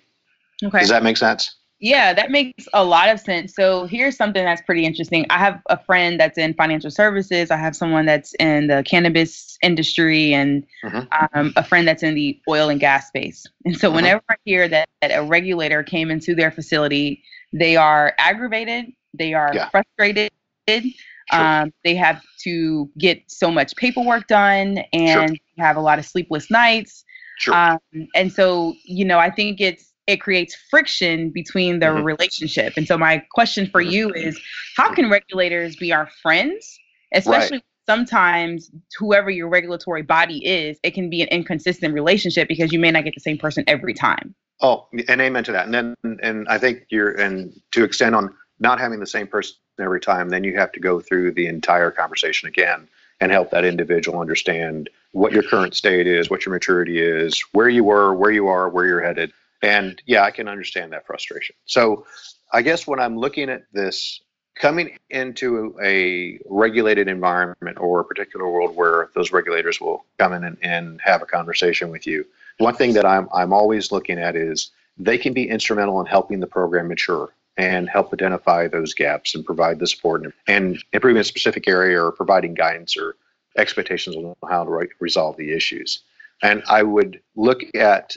Okay. 0.62 0.80
Does 0.80 0.88
that 0.88 1.02
make 1.02 1.16
sense? 1.16 1.56
Yeah, 1.78 2.14
that 2.14 2.30
makes 2.30 2.66
a 2.72 2.84
lot 2.84 3.10
of 3.10 3.20
sense. 3.20 3.54
So 3.54 3.84
here's 3.84 4.16
something 4.16 4.42
that's 4.42 4.62
pretty 4.62 4.86
interesting. 4.86 5.26
I 5.28 5.38
have 5.38 5.60
a 5.68 5.78
friend 5.78 6.18
that's 6.18 6.38
in 6.38 6.54
financial 6.54 6.90
services. 6.90 7.50
I 7.50 7.58
have 7.58 7.76
someone 7.76 8.06
that's 8.06 8.34
in 8.40 8.68
the 8.68 8.82
cannabis 8.86 9.58
industry, 9.62 10.32
and 10.32 10.66
mm-hmm. 10.82 11.38
um, 11.38 11.52
a 11.54 11.62
friend 11.62 11.86
that's 11.86 12.02
in 12.02 12.14
the 12.14 12.40
oil 12.48 12.70
and 12.70 12.80
gas 12.80 13.08
space. 13.08 13.44
And 13.66 13.76
so 13.76 13.88
mm-hmm. 13.88 13.96
whenever 13.96 14.22
I 14.30 14.36
hear 14.44 14.68
that, 14.68 14.88
that 15.02 15.08
a 15.08 15.22
regulator 15.22 15.82
came 15.82 16.10
into 16.10 16.34
their 16.34 16.50
facility, 16.50 17.22
they 17.52 17.76
are 17.76 18.14
aggravated, 18.18 18.86
they 19.12 19.34
are 19.34 19.52
yeah. 19.54 19.68
frustrated, 19.68 20.30
Sure. 21.32 21.42
Um, 21.42 21.72
they 21.84 21.94
have 21.96 22.22
to 22.44 22.90
get 22.98 23.22
so 23.26 23.50
much 23.50 23.74
paperwork 23.76 24.28
done 24.28 24.78
and 24.92 25.30
sure. 25.30 25.64
have 25.64 25.76
a 25.76 25.80
lot 25.80 25.98
of 25.98 26.06
sleepless 26.06 26.50
nights. 26.50 27.04
Sure. 27.38 27.54
Um, 27.54 27.78
and 28.14 28.32
so, 28.32 28.74
you 28.84 29.04
know, 29.04 29.18
I 29.18 29.30
think 29.30 29.60
it's 29.60 29.85
it 30.06 30.20
creates 30.20 30.56
friction 30.70 31.30
between 31.30 31.80
the 31.80 31.86
mm-hmm. 31.86 32.04
relationship. 32.04 32.74
And 32.76 32.86
so, 32.86 32.96
my 32.96 33.24
question 33.32 33.66
for 33.66 33.80
you 33.80 34.12
is, 34.12 34.40
how 34.76 34.92
can 34.94 35.10
regulators 35.10 35.76
be 35.76 35.92
our 35.92 36.08
friends, 36.22 36.78
especially? 37.12 37.58
Right. 37.58 37.64
Sometimes, 37.88 38.70
whoever 38.98 39.30
your 39.30 39.48
regulatory 39.48 40.02
body 40.02 40.44
is, 40.44 40.76
it 40.82 40.92
can 40.92 41.08
be 41.08 41.22
an 41.22 41.28
inconsistent 41.28 41.94
relationship 41.94 42.48
because 42.48 42.72
you 42.72 42.80
may 42.80 42.90
not 42.90 43.04
get 43.04 43.14
the 43.14 43.20
same 43.20 43.38
person 43.38 43.62
every 43.68 43.94
time. 43.94 44.34
Oh, 44.60 44.88
and 45.08 45.20
amen 45.20 45.44
to 45.44 45.52
that. 45.52 45.66
And 45.66 45.74
then, 45.74 46.18
and 46.22 46.48
I 46.48 46.58
think 46.58 46.86
you're, 46.88 47.12
and 47.12 47.52
to 47.72 47.84
extend 47.84 48.16
on 48.16 48.34
not 48.58 48.80
having 48.80 48.98
the 48.98 49.06
same 49.06 49.26
person 49.28 49.54
every 49.78 50.00
time, 50.00 50.30
then 50.30 50.42
you 50.42 50.56
have 50.56 50.72
to 50.72 50.80
go 50.80 51.00
through 51.00 51.32
the 51.32 51.46
entire 51.46 51.90
conversation 51.90 52.48
again 52.48 52.88
and 53.20 53.32
help 53.32 53.50
that 53.50 53.64
individual 53.64 54.20
understand 54.20 54.90
what 55.12 55.32
your 55.32 55.42
current 55.42 55.74
state 55.74 56.06
is, 56.06 56.28
what 56.28 56.44
your 56.44 56.52
maturity 56.52 57.00
is, 57.00 57.40
where 57.52 57.68
you 57.68 57.84
were, 57.84 58.14
where 58.14 58.30
you 58.30 58.48
are, 58.48 58.68
where 58.68 58.86
you're 58.86 59.00
headed. 59.00 59.32
And 59.62 60.00
yeah, 60.06 60.22
I 60.22 60.30
can 60.30 60.48
understand 60.48 60.92
that 60.92 61.06
frustration. 61.06 61.56
So 61.64 62.06
I 62.52 62.62
guess 62.62 62.86
when 62.86 63.00
I'm 63.00 63.18
looking 63.18 63.48
at 63.48 63.64
this, 63.72 64.20
coming 64.54 64.96
into 65.10 65.76
a 65.82 66.38
regulated 66.48 67.08
environment 67.08 67.78
or 67.78 68.00
a 68.00 68.04
particular 68.04 68.48
world 68.48 68.74
where 68.74 69.10
those 69.14 69.32
regulators 69.32 69.80
will 69.80 70.04
come 70.18 70.32
in 70.32 70.44
and, 70.44 70.56
and 70.62 71.00
have 71.02 71.22
a 71.22 71.26
conversation 71.26 71.90
with 71.90 72.06
you, 72.06 72.24
one 72.58 72.74
thing 72.74 72.94
that 72.94 73.04
I'm, 73.04 73.28
I'm 73.34 73.52
always 73.52 73.92
looking 73.92 74.18
at 74.18 74.34
is 74.34 74.70
they 74.96 75.18
can 75.18 75.34
be 75.34 75.48
instrumental 75.48 76.00
in 76.00 76.06
helping 76.06 76.40
the 76.40 76.46
program 76.46 76.88
mature 76.88 77.30
and 77.58 77.88
help 77.88 78.12
identify 78.12 78.68
those 78.68 78.94
gaps 78.94 79.34
and 79.34 79.44
provide 79.44 79.78
the 79.78 79.86
support 79.86 80.22
and, 80.22 80.32
and 80.46 80.82
improving 80.92 81.20
a 81.20 81.24
specific 81.24 81.68
area 81.68 82.02
or 82.02 82.12
providing 82.12 82.54
guidance 82.54 82.96
or 82.96 83.16
expectations 83.56 84.16
on 84.16 84.34
how 84.48 84.64
to 84.64 84.70
re- 84.70 84.88
resolve 85.00 85.36
the 85.36 85.52
issues. 85.52 86.00
And 86.42 86.62
I 86.68 86.82
would 86.82 87.20
look 87.34 87.62
at 87.74 88.16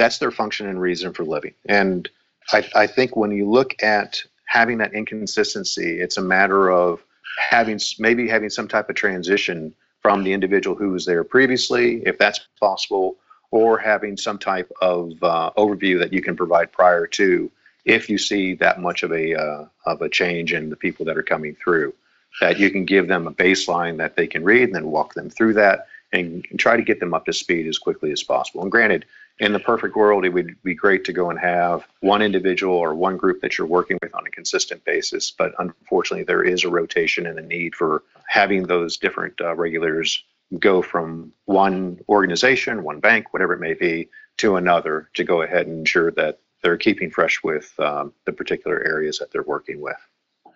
that's 0.00 0.18
their 0.18 0.30
function 0.30 0.66
and 0.66 0.80
reason 0.80 1.12
for 1.12 1.24
living. 1.24 1.52
And 1.66 2.08
I, 2.52 2.66
I 2.74 2.86
think 2.86 3.16
when 3.16 3.30
you 3.30 3.48
look 3.48 3.80
at 3.82 4.22
having 4.46 4.78
that 4.78 4.94
inconsistency, 4.94 6.00
it's 6.00 6.16
a 6.16 6.22
matter 6.22 6.70
of 6.70 7.04
having 7.38 7.78
maybe 7.98 8.26
having 8.26 8.50
some 8.50 8.66
type 8.66 8.88
of 8.88 8.96
transition 8.96 9.74
from 10.00 10.24
the 10.24 10.32
individual 10.32 10.74
who 10.74 10.90
was 10.90 11.04
there 11.04 11.22
previously, 11.22 12.02
if 12.06 12.16
that's 12.18 12.40
possible, 12.58 13.16
or 13.50 13.76
having 13.78 14.16
some 14.16 14.38
type 14.38 14.72
of 14.80 15.12
uh, 15.22 15.50
overview 15.58 15.98
that 15.98 16.12
you 16.12 16.22
can 16.22 16.34
provide 16.34 16.72
prior 16.72 17.06
to 17.06 17.50
if 17.84 18.08
you 18.08 18.16
see 18.16 18.54
that 18.54 18.80
much 18.80 19.02
of 19.02 19.12
a 19.12 19.34
uh, 19.34 19.66
of 19.84 20.00
a 20.00 20.08
change 20.08 20.52
in 20.52 20.70
the 20.70 20.76
people 20.76 21.04
that 21.04 21.18
are 21.18 21.22
coming 21.22 21.54
through 21.54 21.92
that 22.40 22.58
you 22.58 22.70
can 22.70 22.84
give 22.84 23.08
them 23.08 23.26
a 23.26 23.32
baseline 23.32 23.96
that 23.96 24.16
they 24.16 24.26
can 24.26 24.44
read 24.44 24.64
and 24.64 24.74
then 24.74 24.86
walk 24.86 25.14
them 25.14 25.28
through 25.28 25.52
that 25.54 25.88
and, 26.12 26.46
and 26.50 26.60
try 26.60 26.76
to 26.76 26.82
get 26.82 27.00
them 27.00 27.14
up 27.14 27.24
to 27.24 27.32
speed 27.32 27.66
as 27.66 27.78
quickly 27.78 28.12
as 28.12 28.22
possible 28.22 28.62
and 28.62 28.70
granted 28.70 29.04
in 29.40 29.54
the 29.54 29.58
perfect 29.58 29.96
world, 29.96 30.24
it 30.26 30.28
would 30.28 30.62
be 30.62 30.74
great 30.74 31.02
to 31.04 31.12
go 31.14 31.30
and 31.30 31.38
have 31.38 31.86
one 32.00 32.20
individual 32.20 32.76
or 32.76 32.94
one 32.94 33.16
group 33.16 33.40
that 33.40 33.56
you're 33.56 33.66
working 33.66 33.98
with 34.02 34.14
on 34.14 34.26
a 34.26 34.30
consistent 34.30 34.84
basis. 34.84 35.30
But 35.30 35.52
unfortunately, 35.58 36.24
there 36.24 36.42
is 36.42 36.64
a 36.64 36.68
rotation 36.68 37.26
and 37.26 37.38
a 37.38 37.42
need 37.42 37.74
for 37.74 38.04
having 38.28 38.64
those 38.64 38.98
different 38.98 39.40
uh, 39.40 39.56
regulators 39.56 40.22
go 40.58 40.82
from 40.82 41.32
one 41.46 42.00
organization, 42.08 42.82
one 42.82 43.00
bank, 43.00 43.32
whatever 43.32 43.54
it 43.54 43.60
may 43.60 43.74
be, 43.74 44.10
to 44.36 44.56
another 44.56 45.08
to 45.14 45.24
go 45.24 45.40
ahead 45.42 45.66
and 45.66 45.80
ensure 45.80 46.10
that 46.10 46.38
they're 46.62 46.76
keeping 46.76 47.10
fresh 47.10 47.42
with 47.42 47.72
um, 47.80 48.12
the 48.26 48.32
particular 48.32 48.82
areas 48.84 49.18
that 49.18 49.30
they're 49.32 49.42
working 49.42 49.80
with. 49.80 49.96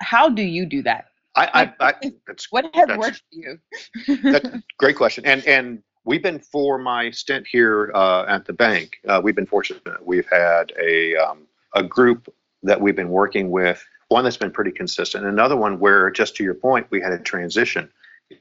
How 0.00 0.28
do 0.28 0.42
you 0.42 0.66
do 0.66 0.82
that? 0.82 1.06
I, 1.36 1.72
I, 1.80 1.88
I 1.88 2.12
that's, 2.26 2.52
what 2.52 2.66
has 2.74 2.86
that's, 2.86 2.98
worked 2.98 3.22
for 3.32 3.38
you? 4.06 4.20
that's 4.22 4.48
great 4.78 4.96
question. 4.96 5.24
And 5.24 5.44
and 5.46 5.82
we've 6.04 6.22
been 6.22 6.38
for 6.38 6.78
my 6.78 7.10
stint 7.10 7.46
here 7.46 7.90
uh, 7.94 8.24
at 8.28 8.44
the 8.44 8.52
bank. 8.52 9.00
Uh, 9.06 9.20
we've 9.22 9.34
been 9.34 9.46
fortunate. 9.46 10.04
We've 10.04 10.28
had 10.30 10.72
a 10.80 11.16
um, 11.16 11.46
a 11.74 11.82
group 11.82 12.32
that 12.62 12.80
we've 12.80 12.96
been 12.96 13.10
working 13.10 13.50
with. 13.50 13.84
One 14.08 14.24
that's 14.24 14.36
been 14.36 14.50
pretty 14.50 14.70
consistent. 14.70 15.24
Another 15.24 15.56
one 15.56 15.80
where, 15.80 16.10
just 16.10 16.36
to 16.36 16.44
your 16.44 16.54
point, 16.54 16.86
we 16.90 17.00
had 17.00 17.12
a 17.12 17.18
transition. 17.18 17.90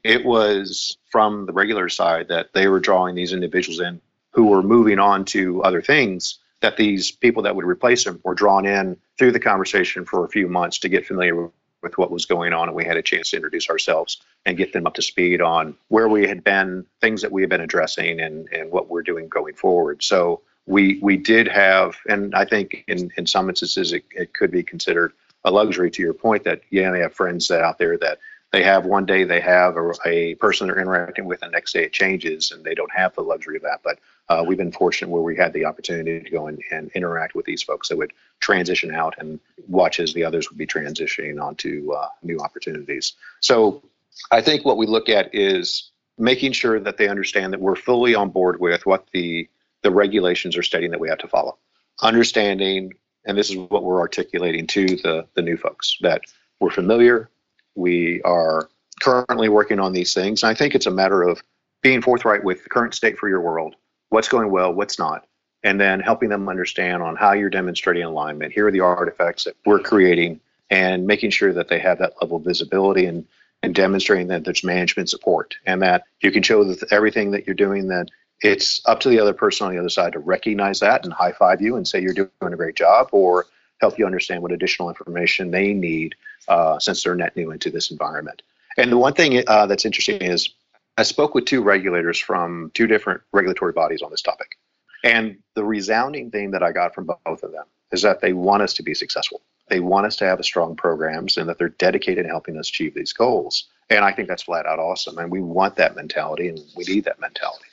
It 0.02 0.24
was 0.24 0.96
from 1.10 1.46
the 1.46 1.52
regular 1.52 1.88
side 1.88 2.28
that 2.28 2.52
they 2.52 2.68
were 2.68 2.80
drawing 2.80 3.14
these 3.14 3.32
individuals 3.32 3.80
in 3.80 4.00
who 4.30 4.46
were 4.46 4.62
moving 4.62 4.98
on 4.98 5.24
to 5.26 5.62
other 5.62 5.82
things. 5.82 6.38
That 6.60 6.76
these 6.78 7.10
people 7.10 7.42
that 7.42 7.54
would 7.54 7.66
replace 7.66 8.04
them 8.04 8.20
were 8.24 8.34
drawn 8.34 8.64
in 8.64 8.96
through 9.18 9.32
the 9.32 9.40
conversation 9.40 10.06
for 10.06 10.24
a 10.24 10.28
few 10.28 10.48
months 10.48 10.78
to 10.78 10.88
get 10.88 11.06
familiar 11.06 11.34
with 11.34 11.52
what 11.98 12.10
was 12.10 12.26
going 12.26 12.52
on, 12.52 12.68
and 12.68 12.76
we 12.76 12.84
had 12.84 12.96
a 12.96 13.02
chance 13.02 13.30
to 13.30 13.36
introduce 13.36 13.68
ourselves 13.68 14.20
and 14.46 14.56
get 14.56 14.72
them 14.72 14.86
up 14.86 14.94
to 14.94 15.02
speed 15.02 15.40
on 15.40 15.76
where 15.88 16.08
we 16.08 16.26
had 16.26 16.42
been, 16.42 16.84
things 17.00 17.22
that 17.22 17.32
we 17.32 17.42
had 17.42 17.50
been 17.50 17.60
addressing, 17.60 18.20
and 18.20 18.48
and 18.48 18.70
what 18.70 18.88
we're 18.88 19.02
doing 19.02 19.28
going 19.28 19.54
forward. 19.54 20.02
So 20.02 20.42
we 20.66 20.98
we 21.02 21.16
did 21.16 21.48
have, 21.48 21.96
and 22.08 22.34
I 22.34 22.44
think 22.44 22.84
in 22.88 23.10
in 23.16 23.26
some 23.26 23.48
instances 23.48 23.92
it, 23.92 24.04
it 24.10 24.34
could 24.34 24.50
be 24.50 24.62
considered 24.62 25.12
a 25.44 25.50
luxury. 25.50 25.90
To 25.90 26.02
your 26.02 26.14
point, 26.14 26.44
that 26.44 26.62
yeah, 26.70 26.90
they 26.90 27.00
have 27.00 27.14
friends 27.14 27.48
that 27.48 27.62
out 27.62 27.78
there 27.78 27.98
that 27.98 28.18
they 28.54 28.62
have 28.62 28.86
one 28.86 29.04
day 29.04 29.24
they 29.24 29.40
have 29.40 29.76
a, 29.76 29.92
a, 30.06 30.34
person 30.36 30.68
they're 30.68 30.78
interacting 30.78 31.24
with, 31.24 31.42
and 31.42 31.50
the 31.50 31.56
next 31.56 31.72
day 31.72 31.84
it 31.84 31.92
changes, 31.92 32.52
and 32.52 32.64
they 32.64 32.74
don't 32.74 32.92
have 32.92 33.12
the 33.14 33.20
luxury 33.20 33.56
of 33.56 33.62
that. 33.62 33.80
But 33.82 33.98
uh, 34.28 34.44
we've 34.46 34.58
been 34.58 34.72
fortunate 34.72 35.10
where 35.10 35.22
we 35.22 35.36
had 35.36 35.52
the 35.52 35.64
opportunity 35.64 36.20
to 36.20 36.30
go 36.30 36.46
and, 36.46 36.60
and 36.70 36.90
interact 36.94 37.34
with 37.34 37.44
these 37.44 37.62
folks 37.62 37.88
that 37.88 37.96
would 37.96 38.12
transition 38.40 38.94
out 38.94 39.14
and 39.18 39.38
watch 39.68 40.00
as 40.00 40.14
the 40.14 40.24
others 40.24 40.48
would 40.50 40.58
be 40.58 40.66
transitioning 40.66 41.42
onto 41.42 41.92
uh, 41.92 42.08
new 42.22 42.38
opportunities. 42.40 43.14
So 43.40 43.82
I 44.30 44.40
think 44.40 44.64
what 44.64 44.76
we 44.76 44.86
look 44.86 45.08
at 45.08 45.34
is 45.34 45.90
making 46.16 46.52
sure 46.52 46.80
that 46.80 46.96
they 46.96 47.08
understand 47.08 47.52
that 47.52 47.60
we're 47.60 47.76
fully 47.76 48.14
on 48.14 48.30
board 48.30 48.60
with 48.60 48.86
what 48.86 49.06
the 49.12 49.48
the 49.82 49.90
regulations 49.90 50.56
are 50.56 50.62
stating 50.62 50.90
that 50.92 51.00
we 51.00 51.10
have 51.10 51.18
to 51.18 51.28
follow. 51.28 51.58
Understanding, 52.00 52.94
and 53.26 53.36
this 53.36 53.50
is 53.50 53.56
what 53.56 53.84
we're 53.84 54.00
articulating 54.00 54.66
to 54.68 54.86
the 54.86 55.26
the 55.34 55.42
new 55.42 55.58
folks 55.58 55.98
that 56.00 56.22
we're 56.60 56.70
familiar. 56.70 57.28
We 57.74 58.22
are 58.22 58.70
currently 59.02 59.48
working 59.48 59.80
on 59.80 59.92
these 59.92 60.14
things. 60.14 60.42
And 60.42 60.50
I 60.50 60.54
think 60.54 60.74
it's 60.74 60.86
a 60.86 60.90
matter 60.90 61.22
of 61.22 61.42
being 61.82 62.00
forthright 62.00 62.42
with 62.42 62.62
the 62.62 62.70
current 62.70 62.94
state 62.94 63.18
for 63.18 63.28
your 63.28 63.40
world 63.40 63.74
what's 64.08 64.28
going 64.28 64.50
well, 64.50 64.72
what's 64.72 64.98
not, 64.98 65.26
and 65.62 65.80
then 65.80 66.00
helping 66.00 66.28
them 66.28 66.48
understand 66.48 67.02
on 67.02 67.16
how 67.16 67.32
you're 67.32 67.50
demonstrating 67.50 68.04
alignment. 68.04 68.52
Here 68.52 68.66
are 68.66 68.72
the 68.72 68.80
artifacts 68.80 69.44
that 69.44 69.56
we're 69.64 69.80
creating, 69.80 70.40
and 70.70 71.06
making 71.06 71.30
sure 71.30 71.52
that 71.52 71.68
they 71.68 71.78
have 71.78 71.98
that 71.98 72.14
level 72.20 72.38
of 72.38 72.44
visibility 72.44 73.06
and 73.06 73.26
and 73.62 73.74
demonstrating 73.74 74.26
that 74.26 74.44
there's 74.44 74.62
management 74.62 75.08
support 75.08 75.54
and 75.64 75.80
that 75.80 76.04
you 76.20 76.30
can 76.30 76.42
show 76.42 76.64
that 76.64 76.92
everything 76.92 77.30
that 77.30 77.46
you're 77.46 77.54
doing 77.54 77.88
that 77.88 78.10
it's 78.42 78.82
up 78.84 79.00
to 79.00 79.08
the 79.08 79.18
other 79.18 79.32
person 79.32 79.66
on 79.66 79.72
the 79.72 79.78
other 79.78 79.88
side 79.88 80.12
to 80.12 80.18
recognize 80.18 80.80
that 80.80 81.04
and 81.04 81.14
high 81.14 81.32
five 81.32 81.62
you 81.62 81.76
and 81.76 81.88
say 81.88 82.00
you're 82.00 82.12
doing 82.12 82.30
a 82.42 82.56
great 82.56 82.76
job 82.76 83.08
or 83.12 83.46
help 83.80 83.98
you 83.98 84.06
understand 84.06 84.42
what 84.42 84.52
additional 84.52 84.88
information 84.88 85.50
they 85.50 85.72
need 85.72 86.14
uh, 86.48 86.78
since 86.78 87.02
they're 87.02 87.14
net 87.14 87.36
new 87.36 87.50
into 87.50 87.70
this 87.70 87.90
environment. 87.90 88.42
And 88.76 88.90
the 88.90 88.98
one 88.98 89.14
thing 89.14 89.42
uh, 89.46 89.66
that's 89.66 89.84
interesting 89.84 90.20
is 90.20 90.50
I 90.96 91.02
spoke 91.02 91.34
with 91.34 91.44
two 91.44 91.62
regulators 91.62 92.18
from 92.18 92.70
two 92.74 92.86
different 92.86 93.20
regulatory 93.32 93.72
bodies 93.72 94.02
on 94.02 94.10
this 94.10 94.22
topic. 94.22 94.56
And 95.02 95.38
the 95.54 95.64
resounding 95.64 96.30
thing 96.30 96.50
that 96.52 96.62
I 96.62 96.72
got 96.72 96.94
from 96.94 97.06
both 97.06 97.42
of 97.42 97.52
them 97.52 97.64
is 97.92 98.02
that 98.02 98.20
they 98.20 98.32
want 98.32 98.62
us 98.62 98.74
to 98.74 98.82
be 98.82 98.94
successful. 98.94 99.42
They 99.68 99.80
want 99.80 100.06
us 100.06 100.16
to 100.16 100.26
have 100.26 100.44
strong 100.44 100.76
programs 100.76 101.36
and 101.36 101.48
that 101.48 101.58
they're 101.58 101.70
dedicated 101.70 102.24
in 102.24 102.30
helping 102.30 102.58
us 102.58 102.68
achieve 102.68 102.94
these 102.94 103.12
goals. 103.12 103.68
And 103.90 104.04
I 104.04 104.12
think 104.12 104.28
that's 104.28 104.42
flat 104.42 104.66
out 104.66 104.78
awesome. 104.78 105.18
And 105.18 105.30
we 105.30 105.40
want 105.40 105.76
that 105.76 105.96
mentality 105.96 106.48
and 106.48 106.60
we 106.76 106.84
need 106.84 107.04
that 107.04 107.20
mentality. 107.20 107.64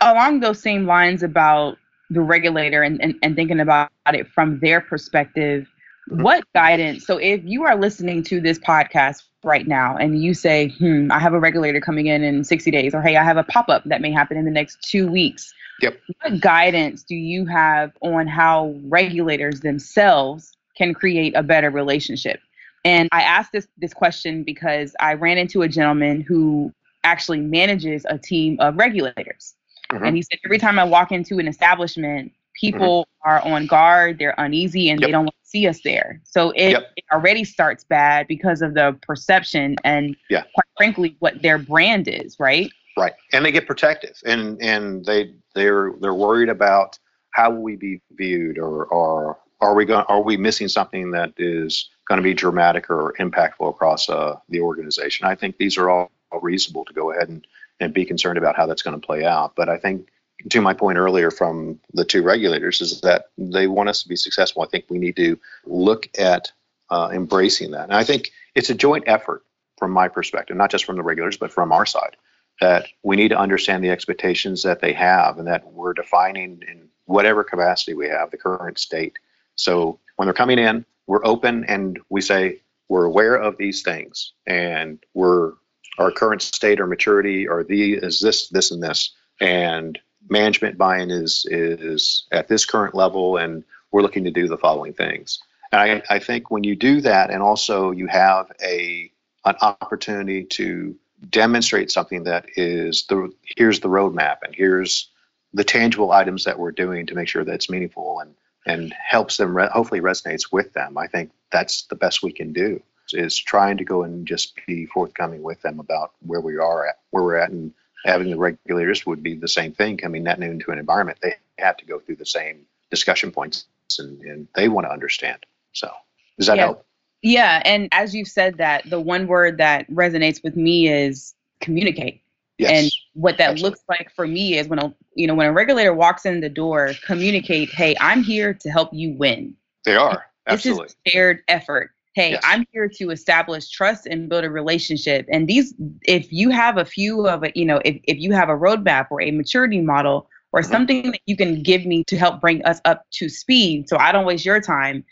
Along 0.00 0.40
those 0.40 0.60
same 0.60 0.86
lines 0.86 1.22
about 1.22 1.76
the 2.10 2.20
regulator 2.20 2.82
and, 2.82 3.00
and, 3.02 3.14
and 3.22 3.36
thinking 3.36 3.60
about 3.60 3.90
it 4.12 4.26
from 4.28 4.58
their 4.60 4.80
perspective. 4.80 5.66
What 6.10 6.44
guidance? 6.54 7.06
So 7.06 7.18
if 7.18 7.40
you 7.44 7.64
are 7.64 7.76
listening 7.76 8.22
to 8.24 8.40
this 8.40 8.58
podcast 8.58 9.22
right 9.44 9.66
now 9.66 9.96
and 9.96 10.22
you 10.22 10.34
say, 10.34 10.68
hmm, 10.78 11.10
I 11.10 11.18
have 11.18 11.34
a 11.34 11.40
regulator 11.40 11.80
coming 11.80 12.06
in 12.06 12.22
in 12.22 12.44
60 12.44 12.70
days, 12.70 12.94
or 12.94 13.02
hey, 13.02 13.16
I 13.16 13.24
have 13.24 13.36
a 13.36 13.44
pop 13.44 13.68
up 13.68 13.84
that 13.84 14.00
may 14.00 14.10
happen 14.10 14.36
in 14.36 14.44
the 14.44 14.50
next 14.50 14.78
two 14.82 15.10
weeks. 15.10 15.52
Yep. 15.80 15.98
What 16.20 16.40
guidance 16.40 17.02
do 17.02 17.14
you 17.14 17.46
have 17.46 17.92
on 18.02 18.26
how 18.26 18.74
regulators 18.84 19.60
themselves 19.60 20.52
can 20.76 20.92
create 20.92 21.34
a 21.36 21.42
better 21.42 21.70
relationship? 21.70 22.40
And 22.84 23.08
I 23.12 23.22
asked 23.22 23.52
this 23.52 23.68
this 23.78 23.92
question 23.92 24.42
because 24.42 24.94
I 25.00 25.14
ran 25.14 25.38
into 25.38 25.62
a 25.62 25.68
gentleman 25.68 26.22
who 26.22 26.72
actually 27.04 27.40
manages 27.40 28.04
a 28.08 28.18
team 28.18 28.56
of 28.60 28.76
regulators. 28.76 29.54
Mm-hmm. 29.90 30.04
And 30.04 30.16
he 30.16 30.22
said 30.22 30.38
every 30.44 30.58
time 30.58 30.78
I 30.78 30.84
walk 30.84 31.12
into 31.12 31.38
an 31.38 31.48
establishment, 31.48 32.32
people 32.54 33.06
mm-hmm. 33.24 33.30
are 33.30 33.54
on 33.54 33.66
guard, 33.66 34.18
they're 34.18 34.34
uneasy, 34.38 34.90
and 34.90 35.00
yep. 35.00 35.08
they 35.08 35.12
don't 35.12 35.24
want 35.24 35.36
to 35.42 35.48
see 35.48 35.66
us 35.66 35.80
there. 35.82 36.20
So 36.24 36.50
it, 36.50 36.70
yep. 36.70 36.92
it, 36.96 37.04
already 37.12 37.44
starts 37.44 37.84
bad 37.84 38.26
because 38.28 38.62
of 38.62 38.74
the 38.74 38.98
perception 39.02 39.76
and, 39.84 40.16
yeah. 40.28 40.42
quite 40.54 40.66
frankly, 40.76 41.16
what 41.18 41.42
their 41.42 41.58
brand 41.58 42.08
is, 42.08 42.38
right? 42.38 42.70
Right, 42.96 43.14
and 43.32 43.44
they 43.44 43.52
get 43.52 43.66
protective, 43.66 44.16
and 44.26 44.60
and 44.60 45.04
they 45.04 45.32
they're 45.54 45.92
they're 46.00 46.12
worried 46.12 46.48
about 46.48 46.98
how 47.32 47.50
will 47.50 47.62
we 47.62 47.76
be 47.76 48.02
viewed, 48.12 48.58
or 48.58 48.84
or 48.86 49.38
are 49.60 49.74
we 49.74 49.84
going 49.84 50.04
are 50.08 50.22
we 50.22 50.36
missing 50.36 50.68
something 50.68 51.12
that 51.12 51.32
is 51.38 51.88
going 52.08 52.16
to 52.18 52.22
be 52.22 52.34
dramatic 52.34 52.90
or 52.90 53.14
impactful 53.20 53.68
across 53.68 54.08
uh, 54.08 54.36
the 54.48 54.60
organization? 54.60 55.26
I 55.26 55.34
think 55.34 55.56
these 55.56 55.78
are 55.78 55.88
all 55.88 56.10
reasonable 56.42 56.84
to 56.86 56.92
go 56.92 57.12
ahead 57.12 57.28
and 57.28 57.46
and 57.78 57.94
be 57.94 58.04
concerned 58.04 58.38
about 58.38 58.56
how 58.56 58.66
that's 58.66 58.82
going 58.82 59.00
to 59.00 59.06
play 59.06 59.24
out. 59.24 59.54
But 59.56 59.68
I 59.68 59.78
think 59.78 60.08
to 60.48 60.60
my 60.60 60.72
point 60.72 60.98
earlier 60.98 61.30
from 61.30 61.78
the 61.92 62.04
two 62.04 62.22
regulators 62.22 62.80
is 62.80 63.00
that 63.02 63.26
they 63.36 63.66
want 63.66 63.88
us 63.88 64.02
to 64.02 64.08
be 64.08 64.16
successful. 64.16 64.62
I 64.62 64.66
think 64.66 64.86
we 64.88 64.98
need 64.98 65.16
to 65.16 65.38
look 65.66 66.08
at 66.18 66.50
uh, 66.90 67.10
embracing 67.12 67.70
that. 67.72 67.84
And 67.84 67.94
I 67.94 68.04
think 68.04 68.32
it's 68.54 68.70
a 68.70 68.74
joint 68.74 69.04
effort 69.06 69.44
from 69.78 69.90
my 69.90 70.08
perspective, 70.08 70.56
not 70.56 70.70
just 70.70 70.84
from 70.84 70.96
the 70.96 71.02
regulators, 71.02 71.36
but 71.36 71.52
from 71.52 71.72
our 71.72 71.86
side, 71.86 72.16
that 72.60 72.86
we 73.02 73.16
need 73.16 73.28
to 73.28 73.38
understand 73.38 73.82
the 73.84 73.90
expectations 73.90 74.62
that 74.62 74.80
they 74.80 74.92
have 74.92 75.38
and 75.38 75.46
that 75.46 75.66
we're 75.72 75.94
defining 75.94 76.62
in 76.68 76.88
whatever 77.06 77.42
capacity 77.42 77.94
we 77.94 78.08
have 78.08 78.30
the 78.30 78.36
current 78.36 78.78
state. 78.78 79.18
So 79.56 79.98
when 80.16 80.26
they're 80.26 80.34
coming 80.34 80.58
in, 80.58 80.84
we're 81.06 81.24
open 81.24 81.64
and 81.64 81.98
we 82.08 82.20
say, 82.20 82.60
we're 82.88 83.04
aware 83.04 83.36
of 83.36 83.56
these 83.56 83.82
things 83.82 84.32
and 84.46 84.98
we're 85.14 85.52
our 85.98 86.10
current 86.10 86.42
state 86.42 86.80
or 86.80 86.86
maturity 86.86 87.46
or 87.46 87.62
the 87.62 87.94
is 87.94 88.20
this, 88.20 88.48
this, 88.48 88.70
and 88.70 88.82
this. 88.82 89.12
And 89.40 89.98
management 90.28 90.78
buy-in 90.78 91.10
is 91.10 91.46
is 91.50 92.24
at 92.32 92.48
this 92.48 92.66
current 92.66 92.94
level, 92.94 93.36
and 93.36 93.64
we're 93.90 94.02
looking 94.02 94.24
to 94.24 94.30
do 94.30 94.48
the 94.48 94.58
following 94.58 94.92
things. 94.92 95.40
And 95.72 95.80
I, 95.80 96.14
I 96.14 96.18
think 96.18 96.50
when 96.50 96.64
you 96.64 96.76
do 96.76 97.00
that, 97.02 97.30
and 97.30 97.42
also 97.42 97.90
you 97.90 98.06
have 98.06 98.50
a 98.62 99.10
an 99.44 99.56
opportunity 99.62 100.44
to 100.44 100.94
demonstrate 101.28 101.90
something 101.90 102.24
that 102.24 102.46
is 102.56 103.06
the 103.06 103.32
here's 103.56 103.80
the 103.80 103.88
roadmap, 103.88 104.38
and 104.42 104.54
here's 104.54 105.08
the 105.52 105.64
tangible 105.64 106.12
items 106.12 106.44
that 106.44 106.58
we're 106.58 106.72
doing 106.72 107.06
to 107.06 107.14
make 107.14 107.28
sure 107.28 107.44
that 107.44 107.54
it's 107.54 107.70
meaningful 107.70 108.20
and 108.20 108.34
and 108.66 108.92
helps 108.92 109.36
them 109.36 109.56
re- 109.56 109.70
hopefully 109.72 110.00
resonates 110.00 110.52
with 110.52 110.72
them. 110.74 110.98
I 110.98 111.06
think 111.06 111.30
that's 111.50 111.82
the 111.82 111.94
best 111.94 112.22
we 112.22 112.32
can 112.32 112.52
do 112.52 112.82
is 113.12 113.36
trying 113.36 113.76
to 113.76 113.84
go 113.84 114.04
and 114.04 114.26
just 114.26 114.54
be 114.66 114.86
forthcoming 114.86 115.42
with 115.42 115.60
them 115.62 115.80
about 115.80 116.12
where 116.24 116.40
we 116.40 116.58
are 116.58 116.86
at, 116.86 116.98
where 117.10 117.24
we're 117.24 117.36
at, 117.36 117.50
and 117.50 117.72
having 118.04 118.30
the 118.30 118.38
regulators 118.38 119.04
would 119.06 119.22
be 119.22 119.34
the 119.34 119.48
same 119.48 119.72
thing 119.72 119.96
coming 119.96 120.22
net 120.22 120.38
new 120.38 120.50
into 120.50 120.70
an 120.70 120.78
environment. 120.78 121.18
They 121.22 121.34
have 121.58 121.76
to 121.78 121.84
go 121.84 121.98
through 121.98 122.16
the 122.16 122.26
same 122.26 122.66
discussion 122.90 123.30
points 123.30 123.66
and, 123.98 124.20
and 124.22 124.48
they 124.54 124.68
want 124.68 124.86
to 124.86 124.92
understand. 124.92 125.44
So 125.72 125.90
does 126.38 126.46
that 126.46 126.56
yeah. 126.56 126.64
help? 126.64 126.86
Yeah. 127.22 127.62
And 127.64 127.88
as 127.92 128.14
you've 128.14 128.28
said 128.28 128.58
that, 128.58 128.88
the 128.88 129.00
one 129.00 129.26
word 129.26 129.58
that 129.58 129.88
resonates 129.90 130.42
with 130.42 130.56
me 130.56 130.88
is 130.88 131.34
communicate. 131.60 132.22
Yes. 132.58 132.70
And 132.70 132.90
what 133.14 133.38
that 133.38 133.50
Absolutely. 133.50 133.70
looks 133.70 133.82
like 133.88 134.10
for 134.14 134.26
me 134.26 134.58
is 134.58 134.68
when 134.68 134.78
a 134.78 134.94
you 135.14 135.26
know 135.26 135.34
when 135.34 135.46
a 135.46 135.52
regulator 135.52 135.94
walks 135.94 136.26
in 136.26 136.40
the 136.40 136.50
door, 136.50 136.92
communicate, 137.06 137.70
hey, 137.70 137.96
I'm 138.00 138.22
here 138.22 138.52
to 138.52 138.70
help 138.70 138.90
you 138.92 139.12
win. 139.12 139.56
They 139.84 139.96
are. 139.96 140.26
Absolutely. 140.46 140.84
This 140.84 140.92
is 140.92 141.12
shared 141.12 141.42
effort 141.48 141.92
hey 142.14 142.32
Yes. 142.32 142.42
i'm 142.44 142.66
here 142.72 142.88
to 142.88 143.10
establish 143.10 143.70
trust 143.70 144.06
and 144.06 144.28
build 144.28 144.44
a 144.44 144.50
relationship 144.50 145.26
and 145.30 145.48
these 145.48 145.74
if 146.02 146.32
you 146.32 146.50
have 146.50 146.76
a 146.76 146.84
few 146.84 147.28
of 147.28 147.44
it 147.44 147.56
you 147.56 147.64
know 147.64 147.80
if, 147.84 148.00
if 148.04 148.18
you 148.18 148.32
have 148.32 148.48
a 148.48 148.56
roadmap 148.56 149.06
or 149.10 149.20
a 149.22 149.30
maturity 149.30 149.80
model 149.80 150.28
or 150.52 150.60
mm-hmm. 150.60 150.72
something 150.72 151.10
that 151.12 151.20
you 151.26 151.36
can 151.36 151.62
give 151.62 151.86
me 151.86 152.04
to 152.04 152.16
help 152.16 152.40
bring 152.40 152.64
us 152.64 152.80
up 152.84 153.06
to 153.12 153.28
speed 153.28 153.88
so 153.88 153.98
I 153.98 154.12
don't 154.12 154.26
waste 154.26 154.44
your 154.44 154.60
time, 154.60 155.04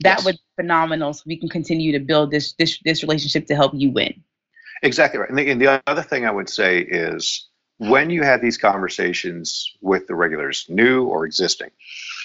that 0.00 0.18
yes. 0.18 0.24
would 0.24 0.34
be 0.34 0.62
phenomenal. 0.62 1.12
So 1.12 1.22
we 1.26 1.36
can 1.36 1.48
continue 1.48 1.92
to 1.92 2.00
build 2.00 2.30
this 2.30 2.54
this 2.54 2.78
this 2.84 3.02
relationship 3.02 3.46
to 3.46 3.56
help 3.56 3.72
you 3.74 3.90
win. 3.90 4.22
Exactly 4.82 5.20
right. 5.20 5.28
And 5.28 5.38
the, 5.38 5.50
and 5.50 5.60
the 5.60 5.82
other 5.86 6.02
thing 6.02 6.26
I 6.26 6.30
would 6.30 6.48
say 6.48 6.80
is 6.80 7.48
when 7.78 8.10
you 8.10 8.22
have 8.22 8.40
these 8.40 8.58
conversations 8.58 9.72
with 9.80 10.06
the 10.06 10.14
regulars, 10.14 10.66
new 10.68 11.04
or 11.04 11.24
existing, 11.24 11.70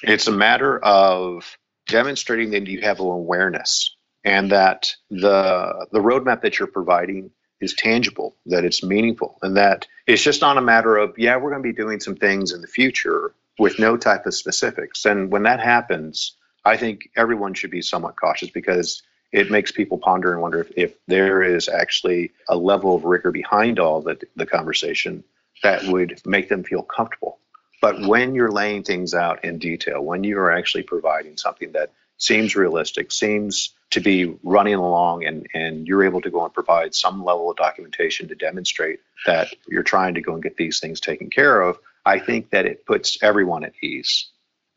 it's 0.03 0.27
a 0.27 0.31
matter 0.31 0.79
of 0.79 1.57
demonstrating 1.87 2.51
that 2.51 2.67
you 2.67 2.81
have 2.81 2.99
an 2.99 3.07
awareness 3.07 3.95
and 4.23 4.51
that 4.51 4.93
the 5.09 5.87
the 5.91 5.99
roadmap 5.99 6.41
that 6.41 6.59
you're 6.59 6.67
providing 6.67 7.31
is 7.61 7.73
tangible, 7.73 8.35
that 8.45 8.63
it's 8.63 8.83
meaningful, 8.83 9.37
and 9.41 9.57
that 9.57 9.85
it's 10.07 10.23
just 10.23 10.41
not 10.41 10.57
a 10.57 10.61
matter 10.61 10.97
of, 10.97 11.13
yeah, 11.17 11.35
we're 11.35 11.51
going 11.51 11.61
to 11.61 11.69
be 11.69 11.75
doing 11.75 11.99
some 11.99 12.15
things 12.15 12.53
in 12.53 12.61
the 12.61 12.67
future 12.67 13.33
with 13.57 13.79
no 13.79 13.97
type 13.97 14.25
of 14.25 14.33
specifics. 14.33 15.05
And 15.05 15.29
when 15.29 15.43
that 15.43 15.59
happens, 15.59 16.37
I 16.63 16.77
think 16.77 17.09
everyone 17.17 17.53
should 17.53 17.71
be 17.71 17.81
somewhat 17.81 18.15
cautious 18.15 18.49
because 18.49 19.03
it 19.31 19.51
makes 19.51 19.71
people 19.71 19.97
ponder 19.97 20.31
and 20.31 20.41
wonder 20.41 20.61
if, 20.61 20.71
if 20.77 20.95
there 21.07 21.43
is 21.43 21.67
actually 21.67 22.31
a 22.47 22.55
level 22.55 22.95
of 22.95 23.03
rigor 23.03 23.31
behind 23.31 23.77
all 23.77 24.01
the, 24.01 24.17
the 24.35 24.45
conversation 24.45 25.23
that 25.61 25.83
would 25.83 26.21
make 26.25 26.47
them 26.47 26.63
feel 26.63 26.81
comfortable. 26.81 27.39
But 27.81 28.01
when 28.01 28.35
you're 28.35 28.51
laying 28.51 28.83
things 28.83 29.13
out 29.13 29.43
in 29.43 29.57
detail, 29.59 30.01
when 30.01 30.23
you 30.23 30.37
are 30.39 30.51
actually 30.51 30.83
providing 30.83 31.37
something 31.37 31.73
that 31.73 31.91
seems 32.19 32.55
realistic, 32.55 33.11
seems 33.11 33.73
to 33.91 33.99
be 33.99 34.37
running 34.43 34.75
along, 34.75 35.25
and, 35.25 35.47
and 35.53 35.87
you're 35.87 36.03
able 36.03 36.21
to 36.21 36.29
go 36.29 36.43
and 36.43 36.53
provide 36.53 36.93
some 36.93 37.23
level 37.23 37.49
of 37.49 37.57
documentation 37.57 38.27
to 38.27 38.35
demonstrate 38.35 38.99
that 39.25 39.51
you're 39.67 39.83
trying 39.83 40.13
to 40.13 40.21
go 40.21 40.33
and 40.33 40.43
get 40.43 40.55
these 40.55 40.79
things 40.79 40.99
taken 40.99 41.29
care 41.29 41.61
of, 41.61 41.79
I 42.05 42.19
think 42.19 42.51
that 42.51 42.65
it 42.65 42.85
puts 42.85 43.21
everyone 43.23 43.63
at 43.63 43.73
ease. 43.81 44.27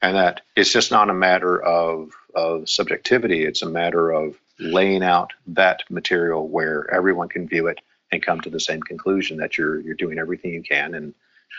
And 0.00 0.16
that 0.16 0.40
it's 0.56 0.72
just 0.72 0.90
not 0.90 1.10
a 1.10 1.14
matter 1.14 1.62
of, 1.62 2.10
of 2.34 2.68
subjectivity, 2.68 3.44
it's 3.44 3.62
a 3.62 3.68
matter 3.68 4.10
of 4.10 4.36
laying 4.58 5.02
out 5.02 5.32
that 5.48 5.82
material 5.90 6.48
where 6.48 6.92
everyone 6.92 7.28
can 7.28 7.46
view 7.46 7.66
it 7.66 7.80
and 8.10 8.22
come 8.22 8.40
to 8.40 8.50
the 8.50 8.60
same 8.60 8.80
conclusion 8.82 9.38
that 9.38 9.56
you're 9.56 9.80
you're 9.80 9.94
doing 9.94 10.18
everything 10.18 10.52
you 10.52 10.62
can 10.62 10.94
and 10.94 11.14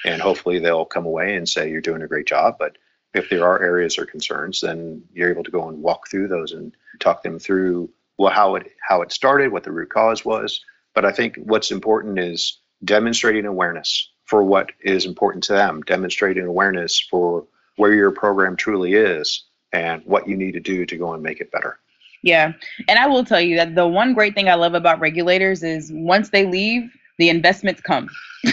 and 0.06 0.22
hopefully 0.22 0.60
they'll 0.60 0.86
come 0.86 1.06
away 1.06 1.36
and 1.36 1.50
say 1.50 1.70
you're 1.70 1.82
doing 1.82 2.04
a 2.04 2.08
great 2.08 2.28
job 2.28 2.56
but 2.60 2.78
if 3.14 3.30
there 3.30 3.46
are 3.46 3.62
areas 3.62 3.98
or 3.98 4.06
concerns, 4.06 4.62
then 4.62 5.04
you're 5.14 5.30
able 5.30 5.44
to 5.44 5.52
go 5.52 5.68
and 5.70 5.82
walk 5.82 6.10
through 6.10 6.28
those 6.28 6.52
and 6.52 6.76
talk 7.00 7.24
them 7.24 7.40
through 7.40 7.90
well 8.18 8.32
how 8.32 8.56
it 8.56 8.72
how 8.88 9.02
it 9.02 9.12
started, 9.12 9.52
what 9.52 9.64
the 9.64 9.72
root 9.72 9.90
cause 9.90 10.26
was. 10.26 10.62
But 10.94 11.06
I 11.06 11.12
think 11.12 11.38
what's 11.38 11.72
important 11.72 12.20
is 12.20 12.60
demonstrating 12.84 13.46
awareness 13.46 14.10
for 14.26 14.44
what 14.44 14.72
is 14.82 15.06
important 15.06 15.44
to 15.46 15.54
them, 15.54 15.82
demonstrating 15.82 16.46
awareness 16.46 17.00
for 17.00 17.46
where 17.76 17.94
your 17.94 18.12
program 18.12 18.56
truly 18.56 18.94
is 18.94 19.44
and 19.72 20.04
what 20.06 20.28
you 20.28 20.38
need 20.38 20.54
to 20.54 20.60
do 20.60 20.86
to 20.86 20.98
go 20.98 21.14
and 21.14 21.24
make 21.24 21.40
it 21.40 21.52
better. 21.52 21.80
Yeah. 22.22 22.54
And 22.88 23.00
I 23.00 23.08
will 23.08 23.26
tell 23.26 23.42
you 23.42 23.58
that 23.58 23.76
the 23.76 23.88
one 23.88 24.14
great 24.14 24.34
thing 24.34 24.48
I 24.48 24.54
love 24.54 24.76
about 24.76 25.00
regulators 25.00 25.62
is 25.62 25.92
once 25.92 26.30
they 26.30 26.46
leave, 26.46 26.90
the 27.18 27.30
investments 27.30 27.82
come. 27.82 28.10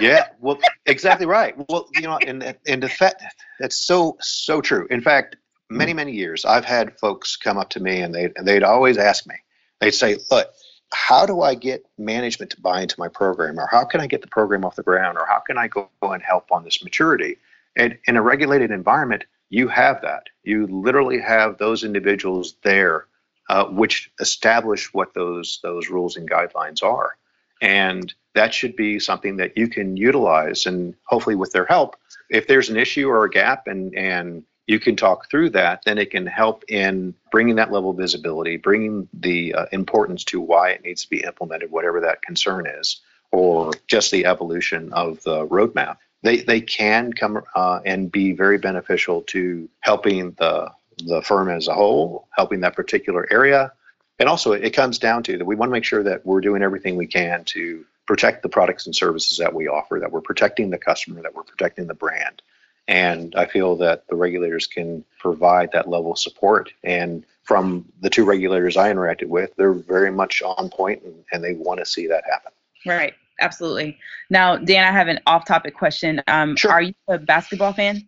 yeah, 0.00 0.28
well, 0.40 0.58
exactly 0.86 1.26
right. 1.26 1.54
Well, 1.68 1.88
you 1.94 2.02
know, 2.02 2.18
and 2.26 2.56
and 2.66 2.82
the 2.82 2.88
fact 2.88 3.22
that's 3.58 3.76
so 3.76 4.16
so 4.20 4.60
true. 4.60 4.86
In 4.90 5.00
fact, 5.00 5.36
many 5.70 5.94
many 5.94 6.12
years 6.12 6.44
I've 6.44 6.64
had 6.64 6.98
folks 6.98 7.36
come 7.36 7.58
up 7.58 7.70
to 7.70 7.80
me 7.80 8.00
and 8.00 8.14
they 8.14 8.32
and 8.36 8.46
they'd 8.46 8.62
always 8.62 8.98
ask 8.98 9.26
me. 9.26 9.36
They'd 9.80 9.92
say, 9.92 10.18
"Look, 10.30 10.48
how 10.92 11.26
do 11.26 11.42
I 11.42 11.54
get 11.54 11.84
management 11.98 12.50
to 12.52 12.60
buy 12.60 12.82
into 12.82 12.96
my 12.98 13.08
program, 13.08 13.58
or 13.58 13.68
how 13.70 13.84
can 13.84 14.00
I 14.00 14.06
get 14.06 14.22
the 14.22 14.28
program 14.28 14.64
off 14.64 14.76
the 14.76 14.82
ground, 14.82 15.18
or 15.18 15.26
how 15.26 15.40
can 15.40 15.58
I 15.58 15.68
go 15.68 15.88
and 16.02 16.22
help 16.22 16.50
on 16.50 16.64
this 16.64 16.82
maturity?" 16.82 17.38
And 17.76 17.98
in 18.06 18.16
a 18.16 18.22
regulated 18.22 18.70
environment, 18.70 19.24
you 19.50 19.68
have 19.68 20.00
that. 20.02 20.28
You 20.42 20.66
literally 20.66 21.20
have 21.20 21.58
those 21.58 21.84
individuals 21.84 22.56
there, 22.62 23.06
uh, 23.48 23.66
which 23.66 24.10
establish 24.20 24.92
what 24.94 25.14
those 25.14 25.60
those 25.62 25.88
rules 25.88 26.16
and 26.16 26.30
guidelines 26.30 26.82
are. 26.82 27.16
And 27.60 28.12
that 28.34 28.52
should 28.52 28.76
be 28.76 28.98
something 28.98 29.36
that 29.36 29.56
you 29.56 29.68
can 29.68 29.96
utilize 29.96 30.66
and 30.66 30.94
hopefully 31.04 31.36
with 31.36 31.52
their 31.52 31.64
help, 31.64 31.96
if 32.30 32.46
there's 32.46 32.68
an 32.68 32.76
issue 32.76 33.08
or 33.08 33.24
a 33.24 33.30
gap 33.30 33.66
and, 33.66 33.94
and 33.96 34.44
you 34.66 34.80
can 34.80 34.96
talk 34.96 35.30
through 35.30 35.50
that, 35.50 35.82
then 35.84 35.98
it 35.98 36.10
can 36.10 36.26
help 36.26 36.64
in 36.68 37.14
bringing 37.30 37.56
that 37.56 37.70
level 37.70 37.90
of 37.90 37.96
visibility, 37.96 38.56
bringing 38.56 39.08
the 39.12 39.54
uh, 39.54 39.66
importance 39.72 40.24
to 40.24 40.40
why 40.40 40.70
it 40.70 40.82
needs 40.82 41.02
to 41.02 41.10
be 41.10 41.22
implemented, 41.22 41.70
whatever 41.70 42.00
that 42.00 42.22
concern 42.22 42.66
is, 42.66 43.00
or 43.30 43.72
just 43.86 44.10
the 44.10 44.24
evolution 44.24 44.92
of 44.92 45.22
the 45.22 45.46
roadmap. 45.48 45.98
They, 46.22 46.38
they 46.38 46.60
can 46.62 47.12
come 47.12 47.42
uh, 47.54 47.80
and 47.84 48.10
be 48.10 48.32
very 48.32 48.56
beneficial 48.56 49.20
to 49.22 49.68
helping 49.80 50.32
the, 50.38 50.70
the 51.04 51.20
firm 51.20 51.50
as 51.50 51.68
a 51.68 51.74
whole, 51.74 52.28
helping 52.32 52.60
that 52.60 52.74
particular 52.74 53.28
area, 53.30 53.72
and 54.18 54.28
also, 54.28 54.52
it 54.52 54.70
comes 54.70 54.98
down 54.98 55.22
to 55.24 55.38
that 55.38 55.44
we 55.44 55.56
want 55.56 55.70
to 55.70 55.72
make 55.72 55.84
sure 55.84 56.02
that 56.04 56.24
we're 56.24 56.40
doing 56.40 56.62
everything 56.62 56.96
we 56.96 57.06
can 57.06 57.44
to 57.46 57.84
protect 58.06 58.42
the 58.42 58.48
products 58.48 58.86
and 58.86 58.94
services 58.94 59.38
that 59.38 59.54
we 59.54 59.68
offer, 59.68 59.98
that 60.00 60.12
we're 60.12 60.20
protecting 60.20 60.70
the 60.70 60.78
customer, 60.78 61.22
that 61.22 61.34
we're 61.34 61.42
protecting 61.42 61.86
the 61.86 61.94
brand. 61.94 62.42
And 62.86 63.34
I 63.34 63.46
feel 63.46 63.76
that 63.76 64.06
the 64.08 64.14
regulators 64.14 64.66
can 64.66 65.04
provide 65.18 65.70
that 65.72 65.88
level 65.88 66.12
of 66.12 66.18
support. 66.18 66.70
And 66.82 67.24
from 67.42 67.86
the 68.00 68.10
two 68.10 68.24
regulators 68.24 68.76
I 68.76 68.92
interacted 68.92 69.28
with, 69.28 69.56
they're 69.56 69.72
very 69.72 70.10
much 70.10 70.42
on 70.42 70.68
point 70.68 71.02
and, 71.02 71.14
and 71.32 71.42
they 71.42 71.54
want 71.54 71.80
to 71.80 71.86
see 71.86 72.06
that 72.08 72.24
happen. 72.30 72.52
Right. 72.84 73.14
Absolutely. 73.40 73.98
Now, 74.30 74.56
Dan, 74.56 74.84
I 74.84 74.92
have 74.96 75.08
an 75.08 75.18
off 75.26 75.46
topic 75.46 75.74
question. 75.74 76.22
Um, 76.26 76.56
sure. 76.56 76.70
Are 76.70 76.82
you 76.82 76.94
a 77.08 77.18
basketball 77.18 77.72
fan? 77.72 78.06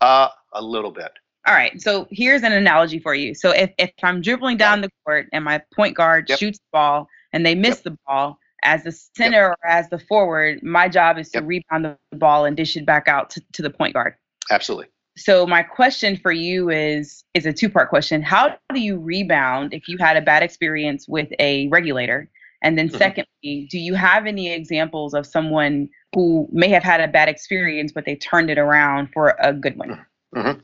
Uh, 0.00 0.28
a 0.52 0.62
little 0.62 0.90
bit. 0.90 1.10
All 1.46 1.54
right. 1.54 1.80
So 1.80 2.06
here's 2.10 2.42
an 2.42 2.52
analogy 2.52 2.98
for 2.98 3.14
you. 3.14 3.34
So 3.34 3.50
if, 3.50 3.72
if 3.78 3.90
I'm 4.02 4.20
dribbling 4.20 4.58
down 4.58 4.82
the 4.82 4.90
court 5.04 5.28
and 5.32 5.44
my 5.44 5.62
point 5.74 5.96
guard 5.96 6.28
yep. 6.28 6.38
shoots 6.38 6.58
the 6.58 6.64
ball 6.72 7.08
and 7.32 7.44
they 7.44 7.54
miss 7.54 7.76
yep. 7.76 7.84
the 7.84 7.98
ball, 8.06 8.38
as 8.62 8.84
the 8.84 8.92
center 8.92 9.48
yep. 9.48 9.58
or 9.62 9.68
as 9.68 9.88
the 9.90 9.98
forward, 9.98 10.62
my 10.62 10.88
job 10.88 11.18
is 11.18 11.30
to 11.30 11.40
rebound 11.40 11.84
the 11.84 12.16
ball 12.16 12.44
and 12.44 12.56
dish 12.56 12.76
it 12.76 12.86
back 12.86 13.08
out 13.08 13.30
to, 13.30 13.42
to 13.52 13.62
the 13.62 13.70
point 13.70 13.94
guard. 13.94 14.14
Absolutely. 14.50 14.86
So 15.16 15.46
my 15.46 15.62
question 15.62 16.16
for 16.16 16.30
you 16.30 16.70
is 16.70 17.24
is 17.34 17.44
a 17.44 17.52
two 17.52 17.68
part 17.68 17.88
question. 17.88 18.22
How 18.22 18.56
do 18.72 18.80
you 18.80 18.98
rebound 18.98 19.74
if 19.74 19.88
you 19.88 19.98
had 19.98 20.16
a 20.16 20.22
bad 20.22 20.42
experience 20.42 21.06
with 21.08 21.28
a 21.38 21.68
regulator? 21.68 22.30
And 22.62 22.76
then 22.78 22.88
mm-hmm. 22.88 22.98
secondly, 22.98 23.68
do 23.70 23.78
you 23.78 23.94
have 23.94 24.26
any 24.26 24.52
examples 24.52 25.14
of 25.14 25.26
someone 25.26 25.88
who 26.14 26.48
may 26.50 26.68
have 26.68 26.82
had 26.82 27.00
a 27.00 27.08
bad 27.08 27.28
experience 27.28 27.92
but 27.92 28.04
they 28.04 28.16
turned 28.16 28.50
it 28.50 28.58
around 28.58 29.10
for 29.12 29.36
a 29.40 29.52
good 29.52 29.76
one? 29.76 30.04
Mm-hmm 30.34 30.60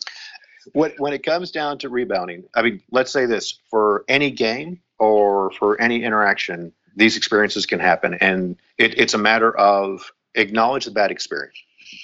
when, 0.72 0.92
when 0.98 1.12
it 1.12 1.22
comes 1.22 1.50
down 1.50 1.78
to 1.78 1.88
rebounding, 1.88 2.44
I 2.54 2.62
mean, 2.62 2.80
let's 2.90 3.12
say 3.12 3.26
this 3.26 3.58
for 3.70 4.04
any 4.08 4.30
game 4.30 4.80
or 4.98 5.50
for 5.52 5.80
any 5.80 6.02
interaction, 6.02 6.72
these 6.96 7.16
experiences 7.16 7.66
can 7.66 7.80
happen. 7.80 8.14
And 8.14 8.56
it, 8.78 8.98
it's 8.98 9.14
a 9.14 9.18
matter 9.18 9.56
of 9.56 10.10
acknowledge 10.34 10.84
the 10.84 10.90
bad 10.90 11.10
experience. 11.10 11.56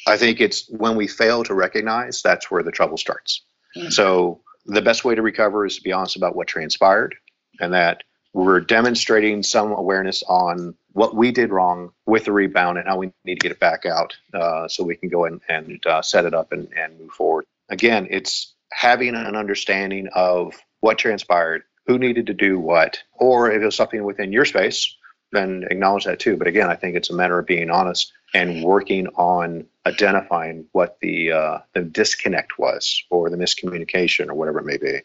I 0.07 0.17
think 0.17 0.41
it's 0.41 0.69
when 0.69 0.97
we 0.97 1.07
fail 1.07 1.43
to 1.45 1.55
recognize 1.55 2.23
that's 2.23 2.51
where 2.51 2.63
the 2.63 2.71
trouble 2.71 2.97
starts. 2.97 3.43
Mm-hmm. 3.77 3.91
So 3.91 4.41
the 4.67 4.83
best 4.83 5.05
way 5.05 5.15
to 5.15 5.23
recover 5.23 5.67
is 5.67 5.77
to 5.77 5.83
be 5.83 5.93
honest 5.93 6.17
about 6.17 6.37
what 6.37 6.47
transpired 6.47 7.15
and 7.61 7.73
that 7.73 8.03
we're 8.33 8.61
demonstrating 8.61 9.43
some 9.43 9.73
awareness 9.73 10.23
on 10.29 10.75
what 10.93 11.17
we 11.17 11.33
did 11.33 11.51
wrong 11.51 11.93
with 12.07 12.25
the 12.25 12.33
rebound 12.33 12.79
and 12.79 12.87
how 12.87 12.97
we 12.97 13.13
need 13.25 13.41
to 13.41 13.41
get 13.41 13.53
it 13.53 13.59
back 13.59 13.87
out 13.87 14.17
uh, 14.35 14.69
so 14.69 14.85
we 14.85 14.97
can 14.97 15.09
go 15.09 15.25
in 15.25 15.41
and 15.49 15.85
uh, 15.87 16.03
set 16.03 16.25
it 16.25 16.35
up 16.35 16.53
and, 16.53 16.69
and 16.77 16.99
move 17.01 17.11
forward 17.11 17.45
again, 17.71 18.09
it's 18.11 18.53
having 18.71 19.15
an 19.15 19.37
understanding 19.37 20.09
of 20.15 20.55
what 20.81 20.99
transpired, 20.99 21.63
who 21.91 21.99
needed 21.99 22.29
to 22.29 22.35
do 22.35 22.57
what, 22.61 23.03
or 23.15 23.51
if 23.51 23.61
it 23.61 23.65
was 23.65 23.75
something 23.75 24.05
within 24.05 24.33
your 24.33 24.45
space, 24.45 24.97
then 25.33 25.65
acknowledge 25.73 26.05
that 26.05 26.21
too. 26.21 26.37
But 26.37 26.47
again, 26.47 26.71
I 26.71 26.77
think 26.77 26.95
it's 26.95 27.11
a 27.11 27.15
matter 27.15 27.37
of 27.37 27.47
being 27.47 27.69
honest 27.69 28.13
and 28.33 28.63
working 28.63 29.09
on 29.17 29.67
identifying 29.85 30.67
what 30.71 30.99
the 31.01 31.33
uh, 31.33 31.59
the 31.75 31.83
disconnect 31.83 32.61
was, 32.61 33.03
or 33.11 33.29
the 33.29 33.37
miscommunication, 33.37 34.29
or 34.29 34.35
whatever 34.35 34.61
it 34.61 34.67
may 34.67 34.77
be. 34.77 35.01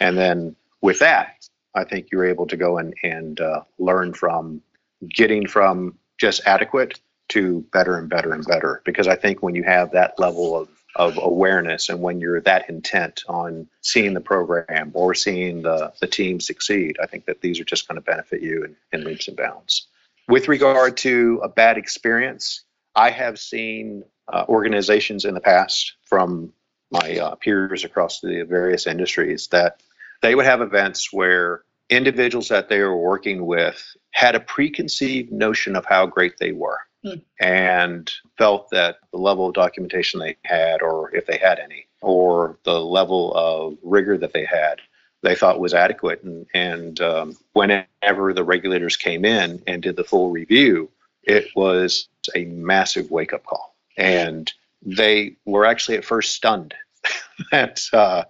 And 0.00 0.16
then 0.16 0.54
with 0.80 1.00
that, 1.00 1.48
I 1.74 1.82
think 1.82 2.12
you're 2.12 2.26
able 2.26 2.46
to 2.46 2.56
go 2.56 2.78
and 2.78 2.94
and 3.02 3.40
uh, 3.40 3.62
learn 3.80 4.14
from 4.14 4.62
getting 5.08 5.48
from 5.48 5.98
just 6.18 6.42
adequate 6.46 7.00
to 7.30 7.66
better 7.72 7.98
and 7.98 8.08
better 8.08 8.32
and 8.32 8.46
better. 8.46 8.80
Because 8.84 9.08
I 9.08 9.16
think 9.16 9.42
when 9.42 9.56
you 9.56 9.64
have 9.64 9.90
that 9.90 10.20
level 10.20 10.56
of 10.56 10.68
of 10.98 11.16
awareness 11.16 11.88
and 11.88 12.02
when 12.02 12.20
you're 12.20 12.40
that 12.40 12.68
intent 12.68 13.22
on 13.28 13.68
seeing 13.80 14.14
the 14.14 14.20
program 14.20 14.90
or 14.94 15.14
seeing 15.14 15.62
the, 15.62 15.92
the 16.00 16.06
team 16.06 16.40
succeed, 16.40 16.98
I 17.00 17.06
think 17.06 17.24
that 17.26 17.40
these 17.40 17.60
are 17.60 17.64
just 17.64 17.86
going 17.86 17.96
to 17.96 18.02
benefit 18.02 18.42
you 18.42 18.64
in, 18.64 18.76
in 18.92 19.04
leaps 19.04 19.28
and 19.28 19.36
bounds. 19.36 19.86
With 20.26 20.48
regard 20.48 20.96
to 20.98 21.40
a 21.42 21.48
bad 21.48 21.78
experience, 21.78 22.64
I 22.96 23.10
have 23.10 23.38
seen 23.38 24.04
uh, 24.30 24.44
organizations 24.48 25.24
in 25.24 25.34
the 25.34 25.40
past 25.40 25.94
from 26.02 26.52
my 26.90 27.18
uh, 27.18 27.34
peers 27.36 27.84
across 27.84 28.20
the 28.20 28.42
various 28.42 28.86
industries 28.86 29.46
that 29.48 29.80
they 30.20 30.34
would 30.34 30.46
have 30.46 30.60
events 30.60 31.12
where 31.12 31.62
individuals 31.88 32.48
that 32.48 32.68
they 32.68 32.80
were 32.80 32.96
working 32.96 33.46
with 33.46 33.82
had 34.10 34.34
a 34.34 34.40
preconceived 34.40 35.30
notion 35.30 35.76
of 35.76 35.84
how 35.84 36.06
great 36.06 36.38
they 36.38 36.52
were 36.52 36.78
hmm. 37.02 37.18
and 37.40 38.10
felt 38.36 38.70
that 38.70 38.98
the 39.12 39.18
level 39.18 39.48
of 39.48 39.54
documentation 39.54 40.20
they 40.20 40.36
had, 40.44 40.82
or 40.82 41.14
if 41.14 41.26
they 41.26 41.38
had 41.38 41.58
any, 41.58 41.86
or 42.00 42.58
the 42.64 42.80
level 42.80 43.32
of 43.34 43.76
rigor 43.82 44.16
that 44.18 44.32
they 44.32 44.44
had, 44.44 44.80
they 45.22 45.34
thought 45.34 45.60
was 45.60 45.74
adequate. 45.74 46.22
And, 46.22 46.46
and 46.54 47.00
um, 47.00 47.36
whenever 47.52 48.32
the 48.32 48.44
regulators 48.44 48.96
came 48.96 49.24
in 49.24 49.62
and 49.66 49.82
did 49.82 49.96
the 49.96 50.04
full 50.04 50.30
review, 50.30 50.90
it 51.22 51.48
was 51.54 52.08
a 52.34 52.44
massive 52.46 53.10
wake 53.10 53.32
up 53.32 53.44
call. 53.44 53.74
And 53.96 54.52
they 54.82 55.36
were 55.44 55.64
actually 55.64 55.96
at 55.96 56.04
first 56.04 56.34
stunned 56.34 56.74
that 57.50 57.80
uh, 57.92 58.24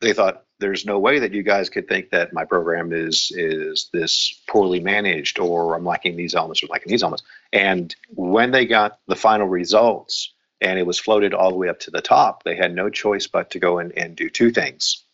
they 0.00 0.12
thought 0.12 0.44
there's 0.58 0.86
no 0.86 0.98
way 0.98 1.18
that 1.18 1.32
you 1.32 1.42
guys 1.42 1.70
could 1.70 1.88
think 1.88 2.10
that 2.10 2.32
my 2.32 2.44
program 2.44 2.92
is 2.92 3.32
is 3.34 3.88
this 3.92 4.42
poorly 4.48 4.80
managed 4.80 5.38
or 5.38 5.74
I'm 5.74 5.84
lacking 5.84 6.16
these 6.16 6.34
elements 6.34 6.62
or 6.62 6.66
lacking 6.68 6.90
these 6.90 7.02
elements. 7.02 7.24
And 7.52 7.94
when 8.10 8.50
they 8.50 8.66
got 8.66 8.98
the 9.06 9.16
final 9.16 9.46
results 9.46 10.32
and 10.60 10.78
it 10.78 10.86
was 10.86 10.98
floated 10.98 11.34
all 11.34 11.50
the 11.50 11.56
way 11.56 11.68
up 11.68 11.80
to 11.80 11.90
the 11.90 12.02
top, 12.02 12.44
they 12.44 12.56
had 12.56 12.74
no 12.74 12.90
choice 12.90 13.26
but 13.26 13.50
to 13.50 13.58
go 13.58 13.78
in 13.78 13.92
and 13.92 14.16
do 14.16 14.28
two 14.28 14.50
things 14.50 15.04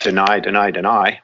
deny, 0.00 0.38
deny, 0.38 0.70
deny, 0.70 1.20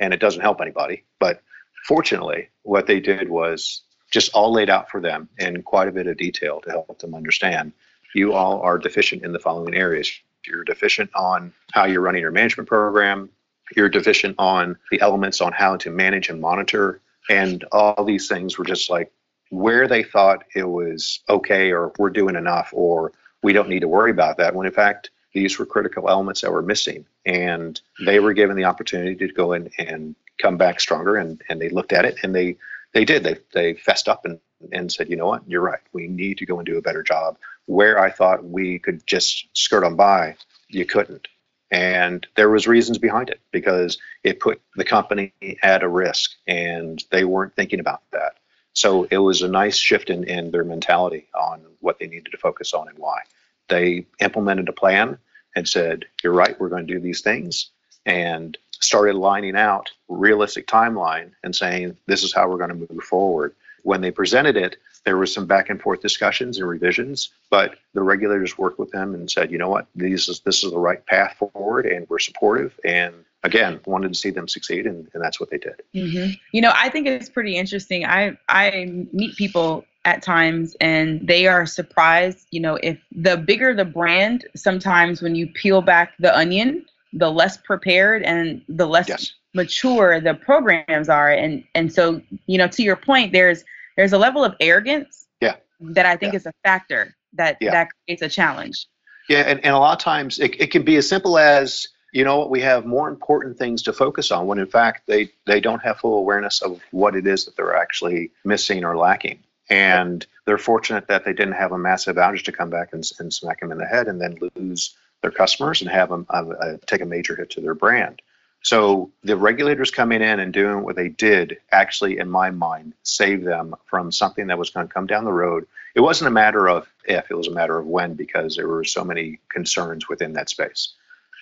and 0.00 0.12
it 0.12 0.20
doesn't 0.20 0.42
help 0.42 0.60
anybody. 0.60 1.04
But 1.18 1.40
fortunately, 1.86 2.48
what 2.62 2.86
they 2.86 3.00
did 3.00 3.30
was 3.30 3.82
just 4.10 4.32
all 4.34 4.52
laid 4.52 4.70
out 4.70 4.90
for 4.90 5.00
them 5.00 5.28
in 5.38 5.62
quite 5.62 5.88
a 5.88 5.92
bit 5.92 6.06
of 6.06 6.16
detail 6.16 6.60
to 6.60 6.70
help 6.70 6.98
them 6.98 7.14
understand 7.14 7.72
you 8.14 8.32
all 8.32 8.60
are 8.60 8.78
deficient 8.78 9.22
in 9.22 9.32
the 9.32 9.38
following 9.38 9.74
areas. 9.74 10.10
You're 10.46 10.64
deficient 10.64 11.10
on 11.14 11.52
how 11.72 11.84
you're 11.84 12.00
running 12.00 12.22
your 12.22 12.30
management 12.30 12.68
program. 12.68 13.28
You're 13.76 13.88
deficient 13.88 14.36
on 14.38 14.76
the 14.90 15.00
elements 15.00 15.40
on 15.40 15.52
how 15.52 15.76
to 15.76 15.90
manage 15.90 16.28
and 16.28 16.40
monitor. 16.40 17.00
And 17.28 17.64
all 17.72 18.04
these 18.04 18.28
things 18.28 18.56
were 18.56 18.64
just 18.64 18.88
like 18.88 19.12
where 19.50 19.88
they 19.88 20.02
thought 20.02 20.44
it 20.54 20.64
was 20.64 21.20
okay 21.28 21.72
or 21.72 21.92
we're 21.98 22.10
doing 22.10 22.36
enough 22.36 22.70
or 22.72 23.12
we 23.42 23.52
don't 23.52 23.68
need 23.68 23.80
to 23.80 23.88
worry 23.88 24.10
about 24.10 24.36
that 24.38 24.54
when 24.54 24.66
in 24.66 24.72
fact 24.72 25.10
these 25.32 25.58
were 25.58 25.66
critical 25.66 26.08
elements 26.08 26.40
that 26.40 26.52
were 26.52 26.62
missing 26.62 27.04
and 27.26 27.80
they 28.04 28.20
were 28.20 28.32
given 28.32 28.56
the 28.56 28.64
opportunity 28.64 29.14
to 29.14 29.32
go 29.32 29.52
in 29.52 29.70
and 29.78 30.14
come 30.38 30.56
back 30.56 30.80
stronger 30.80 31.16
and, 31.16 31.42
and 31.48 31.60
they 31.60 31.68
looked 31.68 31.92
at 31.92 32.04
it 32.04 32.16
and 32.22 32.34
they 32.34 32.56
they 32.94 33.04
did 33.04 33.22
they 33.22 33.36
they 33.52 33.74
fessed 33.74 34.08
up 34.08 34.24
and, 34.24 34.38
and 34.72 34.90
said 34.92 35.08
you 35.08 35.16
know 35.16 35.26
what 35.26 35.42
you're 35.48 35.62
right 35.62 35.80
we 35.92 36.06
need 36.08 36.38
to 36.38 36.46
go 36.46 36.58
and 36.58 36.66
do 36.66 36.78
a 36.78 36.82
better 36.82 37.02
job 37.02 37.36
where 37.68 37.98
i 37.98 38.10
thought 38.10 38.44
we 38.44 38.78
could 38.78 39.06
just 39.06 39.46
skirt 39.52 39.84
on 39.84 39.94
by 39.94 40.34
you 40.68 40.84
couldn't. 40.84 41.28
And 41.70 42.26
there 42.36 42.48
was 42.48 42.66
reasons 42.66 42.98
behind 42.98 43.28
it 43.28 43.40
because 43.52 43.98
it 44.24 44.40
put 44.40 44.60
the 44.76 44.84
company 44.84 45.32
at 45.62 45.82
a 45.82 45.88
risk 45.88 46.32
and 46.46 47.02
they 47.10 47.24
weren't 47.24 47.54
thinking 47.56 47.80
about 47.80 48.02
that. 48.12 48.34
So 48.72 49.04
it 49.10 49.18
was 49.18 49.42
a 49.42 49.48
nice 49.48 49.76
shift 49.76 50.08
in, 50.08 50.24
in 50.24 50.50
their 50.50 50.64
mentality 50.64 51.26
on 51.34 51.62
what 51.80 51.98
they 51.98 52.06
needed 52.06 52.30
to 52.30 52.38
focus 52.38 52.72
on 52.72 52.88
and 52.88 52.98
why. 52.98 53.20
They 53.68 54.06
implemented 54.20 54.68
a 54.68 54.72
plan 54.72 55.18
and 55.56 55.68
said, 55.68 56.04
You're 56.22 56.32
right, 56.32 56.58
we're 56.58 56.68
going 56.68 56.86
to 56.86 56.94
do 56.94 57.00
these 57.00 57.20
things, 57.20 57.70
and 58.06 58.56
started 58.70 59.16
lining 59.16 59.56
out 59.56 59.90
realistic 60.08 60.66
timeline 60.66 61.32
and 61.42 61.54
saying, 61.54 61.98
This 62.06 62.22
is 62.22 62.32
how 62.32 62.48
we're 62.48 62.56
going 62.56 62.70
to 62.70 62.92
move 62.92 63.04
forward. 63.04 63.54
When 63.82 64.00
they 64.00 64.10
presented 64.10 64.56
it, 64.56 64.76
there 65.08 65.16
was 65.16 65.32
some 65.32 65.46
back 65.46 65.70
and 65.70 65.80
forth 65.80 66.02
discussions 66.02 66.58
and 66.58 66.68
revisions, 66.68 67.30
but 67.48 67.76
the 67.94 68.02
regulators 68.02 68.58
worked 68.58 68.78
with 68.78 68.90
them 68.90 69.14
and 69.14 69.30
said, 69.30 69.50
you 69.50 69.56
know 69.56 69.70
what, 69.70 69.86
this 69.94 70.28
is 70.28 70.40
this 70.40 70.62
is 70.62 70.70
the 70.70 70.78
right 70.78 71.04
path 71.06 71.34
forward, 71.38 71.86
and 71.86 72.06
we're 72.10 72.18
supportive. 72.18 72.78
And 72.84 73.14
again, 73.42 73.80
wanted 73.86 74.12
to 74.12 74.18
see 74.18 74.28
them 74.28 74.46
succeed, 74.46 74.86
and, 74.86 75.08
and 75.14 75.24
that's 75.24 75.40
what 75.40 75.48
they 75.48 75.56
did. 75.56 75.80
Mm-hmm. 75.94 76.32
You 76.52 76.60
know, 76.60 76.72
I 76.74 76.90
think 76.90 77.06
it's 77.06 77.30
pretty 77.30 77.56
interesting. 77.56 78.04
I 78.04 78.36
I 78.50 79.06
meet 79.10 79.34
people 79.36 79.86
at 80.04 80.20
times 80.20 80.76
and 80.78 81.26
they 81.26 81.46
are 81.46 81.66
surprised 81.66 82.46
you 82.50 82.60
know 82.60 82.78
if 82.82 82.98
the 83.12 83.36
bigger 83.36 83.74
the 83.74 83.84
brand 83.84 84.46
sometimes 84.54 85.20
when 85.20 85.34
you 85.34 85.46
peel 85.54 85.82
back 85.82 86.12
the 86.18 86.34
onion 86.38 86.86
the 87.12 87.30
less 87.30 87.56
prepared 87.56 88.22
and 88.22 88.62
the 88.68 88.86
less 88.86 89.08
yes. 89.08 89.32
mature 89.54 90.20
the 90.20 90.34
programs 90.34 91.08
are 91.08 91.30
and 91.30 91.64
and 91.74 91.92
so 91.92 92.22
you 92.46 92.56
know 92.56 92.68
to 92.68 92.82
your 92.82 92.94
point 92.96 93.32
there's 93.32 93.64
there's 93.98 94.14
a 94.14 94.18
level 94.18 94.42
of 94.42 94.54
arrogance 94.60 95.26
yeah 95.42 95.56
that 95.80 96.06
i 96.06 96.16
think 96.16 96.32
yeah. 96.32 96.38
is 96.38 96.46
a 96.46 96.52
factor 96.64 97.14
that 97.34 97.58
yeah. 97.60 97.70
that 97.70 97.88
creates 98.06 98.22
a 98.22 98.28
challenge 98.28 98.86
yeah 99.28 99.40
and, 99.40 99.62
and 99.64 99.74
a 99.74 99.78
lot 99.78 99.92
of 99.92 100.02
times 100.02 100.38
it, 100.38 100.58
it 100.58 100.70
can 100.70 100.82
be 100.82 100.96
as 100.96 101.06
simple 101.06 101.36
as 101.36 101.88
you 102.12 102.24
know 102.24 102.38
what 102.38 102.48
we 102.48 102.60
have 102.62 102.86
more 102.86 103.10
important 103.10 103.58
things 103.58 103.82
to 103.82 103.92
focus 103.92 104.30
on 104.30 104.46
when 104.46 104.58
in 104.58 104.66
fact 104.66 105.02
they 105.06 105.30
they 105.46 105.60
don't 105.60 105.82
have 105.82 105.98
full 105.98 106.16
awareness 106.16 106.62
of 106.62 106.80
what 106.92 107.14
it 107.14 107.26
is 107.26 107.44
that 107.44 107.56
they're 107.56 107.76
actually 107.76 108.30
missing 108.44 108.84
or 108.84 108.96
lacking 108.96 109.38
and 109.68 110.26
they're 110.46 110.58
fortunate 110.58 111.08
that 111.08 111.24
they 111.24 111.32
didn't 111.32 111.54
have 111.54 111.72
a 111.72 111.78
massive 111.78 112.16
outage 112.16 112.44
to 112.44 112.52
come 112.52 112.70
back 112.70 112.92
and, 112.92 113.04
and 113.18 113.32
smack 113.34 113.60
them 113.60 113.70
in 113.72 113.78
the 113.78 113.84
head 113.84 114.08
and 114.08 114.20
then 114.20 114.38
lose 114.56 114.96
their 115.20 115.30
customers 115.30 115.82
and 115.82 115.90
have 115.90 116.08
them 116.08 116.26
uh, 116.30 116.44
uh, 116.48 116.76
take 116.86 117.00
a 117.00 117.06
major 117.06 117.36
hit 117.36 117.50
to 117.50 117.60
their 117.60 117.74
brand. 117.74 118.22
So 118.62 119.10
the 119.22 119.36
regulators 119.36 119.90
coming 119.90 120.20
in 120.20 120.40
and 120.40 120.52
doing 120.52 120.82
what 120.82 120.96
they 120.96 121.08
did 121.08 121.58
actually, 121.70 122.18
in 122.18 122.28
my 122.28 122.50
mind, 122.50 122.92
saved 123.02 123.44
them 123.44 123.74
from 123.86 124.10
something 124.10 124.48
that 124.48 124.58
was 124.58 124.70
going 124.70 124.86
to 124.86 124.92
come 124.92 125.06
down 125.06 125.24
the 125.24 125.32
road. 125.32 125.66
It 125.94 126.00
wasn't 126.00 126.28
a 126.28 126.32
matter 126.32 126.68
of 126.68 126.88
if, 127.04 127.30
it 127.30 127.36
was 127.36 127.48
a 127.48 127.52
matter 127.52 127.78
of 127.78 127.86
when 127.86 128.14
because 128.14 128.56
there 128.56 128.68
were 128.68 128.84
so 128.84 129.04
many 129.04 129.38
concerns 129.48 130.08
within 130.08 130.32
that 130.34 130.50
space. 130.50 130.92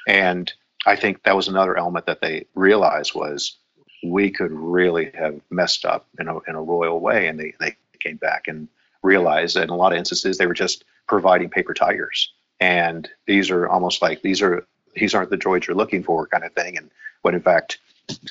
And 0.07 0.53
I 0.85 0.95
think 0.95 1.23
that 1.23 1.37
was 1.37 1.49
another 1.49 1.77
element 1.77 2.07
that 2.07 2.21
they 2.21 2.47
realized 2.55 3.15
was 3.15 3.57
we 4.05 4.31
could 4.31 4.53
really 4.53 5.11
have 5.15 5.41
messed 5.51 5.85
up 5.85 6.07
in 6.21 6.29
a, 6.29 6.39
in 6.49 6.55
a 6.55 6.63
royal 6.63 7.01
way. 7.01 7.29
And 7.29 7.41
they, 7.41 7.55
they 7.59 7.77
came 7.99 8.17
back 8.17 8.47
and 8.47 8.69
realized 9.03 9.57
that 9.57 9.65
in 9.65 9.71
a 9.71 9.77
lot 9.77 9.93
of 9.93 9.99
instances 9.99 10.39
they 10.39 10.47
were 10.47 10.55
just 10.55 10.85
providing 11.09 11.49
paper 11.49 11.75
tigers. 11.75 12.33
And 12.61 13.09
these 13.27 13.51
are 13.51 13.69
almost 13.69 14.01
like 14.01 14.23
these 14.23 14.43
are 14.43 14.67
these 14.97 15.15
aren't 15.15 15.31
the 15.31 15.39
droids 15.39 15.67
you're 15.67 15.77
looking 15.77 16.03
for 16.03 16.27
kind 16.27 16.45
of 16.45 16.53
thing. 16.53 16.77
And 16.77 16.91
when 17.23 17.35
in 17.35 17.43
fact 17.43 17.79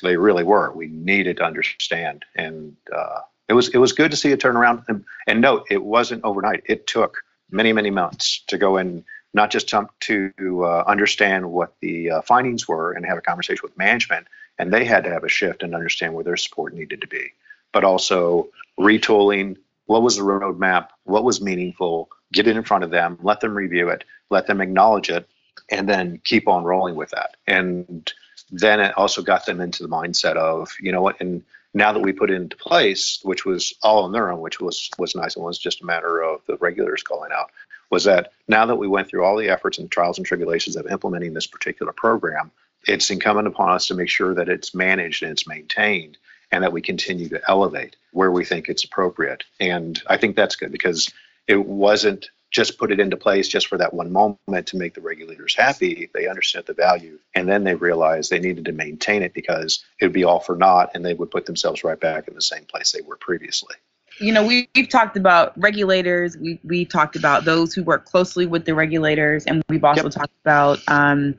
they 0.02 0.16
really 0.16 0.44
were. 0.44 0.72
We 0.72 0.86
needed 0.88 1.38
to 1.38 1.44
understand. 1.44 2.24
And 2.34 2.76
uh, 2.94 3.20
it 3.48 3.52
was 3.52 3.68
it 3.68 3.78
was 3.78 3.92
good 3.92 4.10
to 4.10 4.16
see 4.16 4.32
it 4.32 4.40
turn 4.40 4.56
around. 4.56 4.84
And, 4.88 5.04
and 5.26 5.40
note, 5.40 5.66
it 5.70 5.82
wasn't 5.82 6.24
overnight. 6.24 6.64
It 6.66 6.86
took 6.86 7.22
many, 7.50 7.72
many 7.72 7.90
months 7.90 8.42
to 8.48 8.58
go 8.58 8.76
and 8.76 9.04
not 9.34 9.50
just 9.50 9.68
to, 9.68 9.86
to 10.00 10.64
uh, 10.64 10.84
understand 10.86 11.50
what 11.50 11.74
the 11.80 12.10
uh, 12.10 12.22
findings 12.22 12.66
were 12.66 12.92
and 12.92 13.04
have 13.04 13.18
a 13.18 13.20
conversation 13.20 13.60
with 13.62 13.76
management, 13.76 14.26
and 14.58 14.72
they 14.72 14.84
had 14.84 15.04
to 15.04 15.10
have 15.10 15.24
a 15.24 15.28
shift 15.28 15.62
and 15.62 15.74
understand 15.74 16.14
where 16.14 16.24
their 16.24 16.38
support 16.38 16.72
needed 16.72 17.02
to 17.02 17.06
be, 17.06 17.32
but 17.70 17.84
also 17.84 18.48
retooling, 18.80 19.58
what 19.84 20.00
was 20.00 20.16
the 20.16 20.22
roadmap? 20.22 20.88
What 21.04 21.22
was 21.22 21.42
meaningful? 21.42 22.08
Get 22.32 22.46
it 22.46 22.56
in 22.56 22.64
front 22.64 22.82
of 22.82 22.90
them, 22.90 23.18
let 23.22 23.40
them 23.40 23.54
review 23.54 23.90
it, 23.90 24.04
let 24.30 24.46
them 24.46 24.62
acknowledge 24.62 25.10
it, 25.10 25.28
and 25.70 25.88
then 25.88 26.20
keep 26.24 26.48
on 26.48 26.64
rolling 26.64 26.94
with 26.94 27.10
that. 27.10 27.36
And 27.46 28.12
then 28.50 28.80
it 28.80 28.96
also 28.96 29.22
got 29.22 29.46
them 29.46 29.60
into 29.60 29.82
the 29.82 29.88
mindset 29.88 30.36
of, 30.36 30.70
you 30.80 30.92
know 30.92 31.02
what, 31.02 31.20
and 31.20 31.42
now 31.74 31.92
that 31.92 32.00
we 32.00 32.12
put 32.12 32.30
it 32.30 32.34
into 32.34 32.56
place, 32.56 33.20
which 33.22 33.44
was 33.44 33.74
all 33.82 34.04
on 34.04 34.12
their 34.12 34.30
own, 34.30 34.40
which 34.40 34.60
was 34.60 34.90
was 34.98 35.14
nice 35.14 35.36
and 35.36 35.44
was 35.44 35.58
just 35.58 35.82
a 35.82 35.86
matter 35.86 36.22
of 36.22 36.40
the 36.46 36.56
regulators 36.56 37.02
calling 37.02 37.32
out, 37.32 37.50
was 37.90 38.04
that 38.04 38.32
now 38.48 38.64
that 38.66 38.76
we 38.76 38.88
went 38.88 39.08
through 39.08 39.24
all 39.24 39.36
the 39.36 39.50
efforts 39.50 39.78
and 39.78 39.90
trials 39.90 40.18
and 40.18 40.26
tribulations 40.26 40.76
of 40.76 40.86
implementing 40.86 41.34
this 41.34 41.46
particular 41.46 41.92
program, 41.92 42.50
it's 42.86 43.10
incumbent 43.10 43.46
upon 43.46 43.70
us 43.70 43.86
to 43.88 43.94
make 43.94 44.08
sure 44.08 44.34
that 44.34 44.48
it's 44.48 44.74
managed 44.74 45.22
and 45.22 45.32
it's 45.32 45.46
maintained 45.46 46.16
and 46.50 46.62
that 46.62 46.72
we 46.72 46.80
continue 46.80 47.28
to 47.28 47.40
elevate 47.48 47.96
where 48.12 48.30
we 48.30 48.44
think 48.44 48.68
it's 48.68 48.84
appropriate. 48.84 49.44
And 49.60 50.00
I 50.06 50.16
think 50.16 50.36
that's 50.36 50.56
good 50.56 50.72
because 50.72 51.12
it 51.46 51.66
wasn't 51.66 52.30
just 52.50 52.78
put 52.78 52.92
it 52.92 53.00
into 53.00 53.16
place 53.16 53.48
just 53.48 53.66
for 53.66 53.76
that 53.78 53.92
one 53.92 54.12
moment 54.12 54.66
to 54.66 54.76
make 54.76 54.94
the 54.94 55.00
regulators 55.00 55.54
happy. 55.54 56.08
They 56.14 56.28
understood 56.28 56.66
the 56.66 56.74
value 56.74 57.18
and 57.34 57.48
then 57.48 57.64
they 57.64 57.74
realized 57.74 58.30
they 58.30 58.38
needed 58.38 58.64
to 58.66 58.72
maintain 58.72 59.22
it 59.22 59.34
because 59.34 59.84
it 60.00 60.04
would 60.04 60.12
be 60.12 60.24
all 60.24 60.40
for 60.40 60.56
naught 60.56 60.90
and 60.94 61.04
they 61.04 61.14
would 61.14 61.30
put 61.30 61.46
themselves 61.46 61.84
right 61.84 61.98
back 61.98 62.28
in 62.28 62.34
the 62.34 62.42
same 62.42 62.64
place 62.64 62.92
they 62.92 63.02
were 63.02 63.16
previously. 63.16 63.74
You 64.18 64.32
know, 64.32 64.46
we, 64.46 64.68
have 64.74 64.88
talked 64.88 65.16
about 65.16 65.52
regulators. 65.60 66.38
We, 66.38 66.58
we've 66.64 66.88
talked 66.88 67.16
about 67.16 67.44
those 67.44 67.74
who 67.74 67.82
work 67.82 68.06
closely 68.06 68.46
with 68.46 68.64
the 68.64 68.74
regulators, 68.74 69.44
and 69.44 69.62
we've 69.68 69.84
also 69.84 70.04
yep. 70.04 70.12
talked 70.12 70.32
about 70.42 70.78
um, 70.88 71.34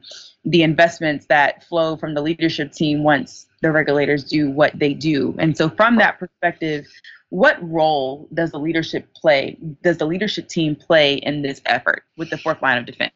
the 0.45 0.61
investments 0.61 1.25
that 1.25 1.63
flow 1.63 1.97
from 1.97 2.13
the 2.13 2.21
leadership 2.21 2.71
team 2.71 3.03
once 3.03 3.47
the 3.61 3.71
regulators 3.71 4.23
do 4.23 4.51
what 4.51 4.77
they 4.77 4.93
do. 4.93 5.35
And 5.39 5.57
so, 5.57 5.69
from 5.69 5.95
that 5.97 6.19
perspective, 6.19 6.85
what 7.29 7.57
role 7.61 8.27
does 8.33 8.51
the 8.51 8.59
leadership 8.59 9.13
play? 9.13 9.57
Does 9.83 9.97
the 9.97 10.05
leadership 10.05 10.47
team 10.47 10.75
play 10.75 11.15
in 11.15 11.41
this 11.41 11.61
effort 11.65 12.03
with 12.17 12.29
the 12.29 12.37
fourth 12.37 12.61
line 12.61 12.77
of 12.77 12.85
defense? 12.85 13.11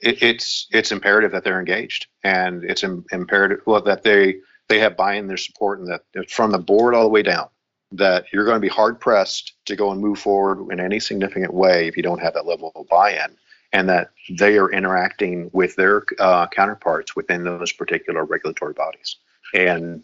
It, 0.00 0.22
it's 0.22 0.66
it's 0.72 0.92
imperative 0.92 1.32
that 1.32 1.44
they're 1.44 1.58
engaged, 1.58 2.06
and 2.24 2.64
it's 2.64 2.82
Im- 2.82 3.04
imperative 3.12 3.60
well 3.66 3.82
that 3.82 4.02
they 4.02 4.36
they 4.68 4.78
have 4.78 4.96
buy-in, 4.96 5.26
their 5.26 5.36
support, 5.36 5.80
and 5.80 5.88
that 5.88 6.30
from 6.30 6.50
the 6.50 6.58
board 6.58 6.94
all 6.94 7.04
the 7.04 7.10
way 7.10 7.22
down. 7.22 7.48
That 7.92 8.24
you're 8.32 8.44
going 8.44 8.56
to 8.56 8.60
be 8.60 8.68
hard 8.68 8.98
pressed 8.98 9.52
to 9.66 9.76
go 9.76 9.92
and 9.92 10.00
move 10.00 10.18
forward 10.18 10.72
in 10.72 10.80
any 10.80 10.98
significant 10.98 11.54
way 11.54 11.86
if 11.86 11.96
you 11.96 12.02
don't 12.02 12.20
have 12.20 12.34
that 12.34 12.46
level 12.46 12.72
of 12.74 12.88
buy-in 12.88 13.36
and 13.72 13.88
that 13.88 14.10
they 14.28 14.58
are 14.58 14.70
interacting 14.70 15.50
with 15.52 15.76
their 15.76 16.02
uh, 16.18 16.48
counterparts 16.48 17.14
within 17.14 17.44
those 17.44 17.72
particular 17.72 18.24
regulatory 18.24 18.72
bodies 18.72 19.16
and 19.54 20.02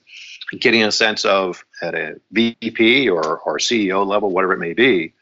getting 0.61 0.83
a 0.85 0.93
sense 0.93 1.25
of 1.25 1.65
at 1.81 1.95
a 1.95 2.21
VP 2.33 3.09
or, 3.09 3.39
or 3.41 3.59
CEO 3.59 4.07
level, 4.07 4.31
whatever 4.31 4.53
it 4.53 4.59
may 4.59 4.75
be, 4.75 5.13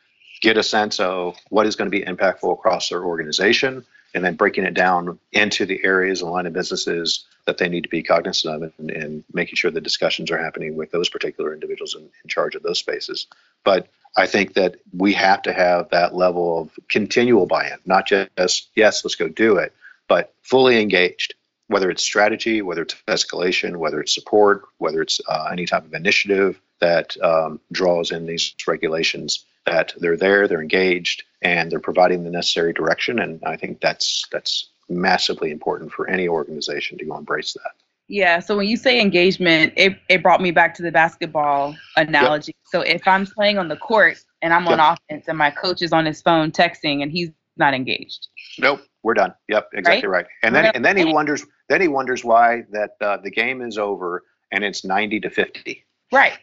get 0.40 0.56
a 0.56 0.62
sense 0.62 0.98
of 1.00 1.36
what 1.50 1.66
is 1.66 1.76
going 1.76 1.90
to 1.90 1.96
be 1.96 2.04
impactful 2.04 2.52
across 2.52 2.88
their 2.88 3.04
organization, 3.04 3.84
and 4.14 4.24
then 4.24 4.34
breaking 4.34 4.64
it 4.64 4.74
down 4.74 5.18
into 5.32 5.64
the 5.64 5.82
areas 5.84 6.22
and 6.22 6.30
line 6.30 6.46
of 6.46 6.52
businesses 6.52 7.26
that 7.46 7.58
they 7.58 7.68
need 7.68 7.82
to 7.82 7.88
be 7.88 8.02
cognizant 8.02 8.62
of 8.62 8.72
and, 8.78 8.90
and 8.90 9.24
making 9.32 9.54
sure 9.54 9.70
the 9.70 9.80
discussions 9.80 10.30
are 10.30 10.38
happening 10.38 10.76
with 10.76 10.90
those 10.90 11.08
particular 11.08 11.54
individuals 11.54 11.94
in, 11.94 12.02
in 12.02 12.28
charge 12.28 12.54
of 12.54 12.62
those 12.62 12.78
spaces. 12.78 13.26
But 13.64 13.88
I 14.16 14.26
think 14.26 14.54
that 14.54 14.76
we 14.96 15.12
have 15.12 15.42
to 15.42 15.52
have 15.52 15.88
that 15.90 16.14
level 16.14 16.60
of 16.60 16.70
continual 16.88 17.46
buy 17.46 17.68
in, 17.68 17.78
not 17.86 18.06
just, 18.06 18.68
yes, 18.74 19.04
let's 19.04 19.14
go 19.14 19.28
do 19.28 19.56
it, 19.56 19.72
but 20.08 20.34
fully 20.42 20.80
engaged, 20.80 21.34
whether 21.70 21.88
it's 21.88 22.02
strategy, 22.02 22.62
whether 22.62 22.82
it's 22.82 22.96
escalation, 23.06 23.76
whether 23.76 24.00
it's 24.00 24.12
support, 24.12 24.64
whether 24.78 25.00
it's 25.00 25.20
uh, 25.28 25.48
any 25.52 25.66
type 25.66 25.84
of 25.84 25.94
initiative 25.94 26.60
that 26.80 27.16
um, 27.22 27.60
draws 27.70 28.10
in 28.10 28.26
these 28.26 28.52
regulations, 28.66 29.44
that 29.66 29.94
they're 29.98 30.16
there, 30.16 30.48
they're 30.48 30.60
engaged, 30.60 31.22
and 31.42 31.70
they're 31.70 31.78
providing 31.78 32.24
the 32.24 32.30
necessary 32.30 32.72
direction. 32.72 33.20
And 33.20 33.40
I 33.44 33.56
think 33.56 33.80
that's 33.80 34.26
that's 34.32 34.70
massively 34.88 35.52
important 35.52 35.92
for 35.92 36.10
any 36.10 36.26
organization 36.26 36.98
to 36.98 37.04
go 37.04 37.16
embrace 37.16 37.52
that. 37.52 37.72
Yeah. 38.08 38.40
So 38.40 38.56
when 38.56 38.66
you 38.66 38.76
say 38.76 39.00
engagement, 39.00 39.72
it, 39.76 39.96
it 40.08 40.24
brought 40.24 40.40
me 40.40 40.50
back 40.50 40.74
to 40.74 40.82
the 40.82 40.90
basketball 40.90 41.76
analogy. 41.96 42.52
Yep. 42.56 42.72
So 42.72 42.80
if 42.80 43.06
I'm 43.06 43.24
playing 43.24 43.58
on 43.58 43.68
the 43.68 43.76
court 43.76 44.18
and 44.42 44.52
I'm 44.52 44.64
yep. 44.64 44.80
on 44.80 44.96
offense 44.96 45.28
and 45.28 45.38
my 45.38 45.52
coach 45.52 45.82
is 45.82 45.92
on 45.92 46.04
his 46.04 46.20
phone 46.20 46.50
texting 46.50 47.04
and 47.04 47.12
he's 47.12 47.30
not 47.56 47.74
engaged. 47.74 48.26
Nope, 48.58 48.80
we're 49.04 49.14
done. 49.14 49.32
Yep, 49.48 49.68
exactly 49.74 50.08
right. 50.08 50.24
right. 50.24 50.26
And 50.42 50.54
then 50.54 50.72
and 50.74 50.84
then 50.84 50.96
he 50.96 51.04
wonders 51.04 51.44
then 51.70 51.80
he 51.80 51.88
wonders 51.88 52.22
why 52.22 52.64
that 52.70 52.90
uh, 53.00 53.16
the 53.16 53.30
game 53.30 53.62
is 53.62 53.78
over 53.78 54.24
and 54.52 54.62
it's 54.62 54.84
90 54.84 55.20
to 55.20 55.30
50. 55.30 55.86
Right. 56.12 56.34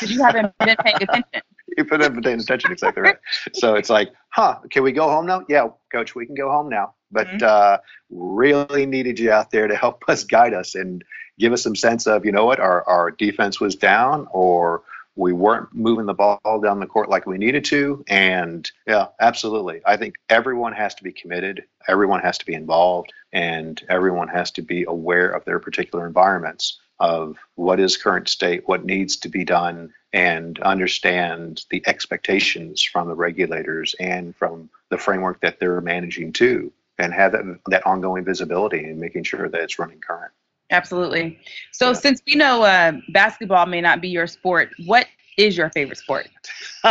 You 0.00 0.22
haven't 0.22 0.56
been 0.58 0.76
paying 0.82 0.96
attention. 1.02 1.42
you 1.76 1.84
haven't 1.90 2.22
paying 2.22 2.40
attention, 2.40 2.72
exactly 2.72 3.02
right. 3.02 3.18
So 3.52 3.74
it's 3.74 3.90
like, 3.90 4.12
huh, 4.30 4.60
can 4.70 4.82
we 4.82 4.92
go 4.92 5.10
home 5.10 5.26
now? 5.26 5.44
Yeah, 5.48 5.68
coach, 5.92 6.14
we 6.14 6.24
can 6.24 6.34
go 6.34 6.50
home 6.50 6.70
now 6.70 6.94
but 7.10 7.26
mm-hmm. 7.28 7.44
uh, 7.44 7.78
really 8.10 8.86
needed 8.86 9.18
you 9.18 9.30
out 9.30 9.50
there 9.50 9.66
to 9.66 9.76
help 9.76 10.04
us 10.08 10.24
guide 10.24 10.54
us 10.54 10.74
and 10.74 11.04
give 11.38 11.52
us 11.52 11.62
some 11.62 11.76
sense 11.76 12.06
of 12.06 12.24
you 12.24 12.32
know 12.32 12.46
what 12.46 12.60
our, 12.60 12.86
our 12.88 13.10
defense 13.10 13.60
was 13.60 13.74
down 13.74 14.26
or 14.30 14.82
we 15.16 15.32
weren't 15.32 15.74
moving 15.74 16.06
the 16.06 16.14
ball 16.14 16.60
down 16.62 16.78
the 16.78 16.86
court 16.86 17.08
like 17.08 17.26
we 17.26 17.38
needed 17.38 17.64
to. 17.64 18.04
And 18.06 18.70
yeah 18.86 19.06
absolutely. 19.20 19.80
I 19.84 19.96
think 19.96 20.16
everyone 20.28 20.74
has 20.74 20.94
to 20.96 21.02
be 21.02 21.12
committed. 21.12 21.64
Everyone 21.88 22.20
has 22.20 22.38
to 22.38 22.46
be 22.46 22.54
involved. 22.54 23.12
And 23.32 23.82
everyone 23.88 24.28
has 24.28 24.50
to 24.52 24.62
be 24.62 24.84
aware 24.84 25.28
of 25.30 25.44
their 25.44 25.58
particular 25.58 26.06
environments 26.06 26.78
of 26.98 27.36
what 27.56 27.78
is 27.78 27.96
current 27.96 28.28
state 28.28 28.62
what 28.66 28.86
needs 28.86 29.16
to 29.16 29.28
be 29.28 29.44
done 29.44 29.92
and 30.12 30.58
understand 30.60 31.64
the 31.70 31.82
expectations 31.86 32.82
from 32.82 33.08
the 33.08 33.14
regulators 33.14 33.94
and 34.00 34.34
from 34.36 34.70
the 34.88 34.96
framework 34.96 35.40
that 35.42 35.60
they're 35.60 35.82
managing 35.82 36.32
to 36.32 36.72
and 36.98 37.12
have 37.12 37.32
that, 37.32 37.44
that 37.66 37.86
ongoing 37.86 38.24
visibility 38.24 38.84
and 38.84 38.98
making 38.98 39.24
sure 39.24 39.48
that 39.48 39.60
it's 39.60 39.78
running 39.78 40.00
current. 40.00 40.32
Absolutely. 40.70 41.38
So, 41.72 41.88
yeah. 41.88 41.92
since 41.94 42.22
we 42.26 42.34
know 42.34 42.62
uh, 42.62 42.92
basketball 43.10 43.66
may 43.66 43.80
not 43.80 44.00
be 44.00 44.08
your 44.08 44.26
sport, 44.26 44.70
what 44.86 45.06
is 45.36 45.56
your 45.56 45.70
favorite 45.70 45.98
sport? 45.98 46.28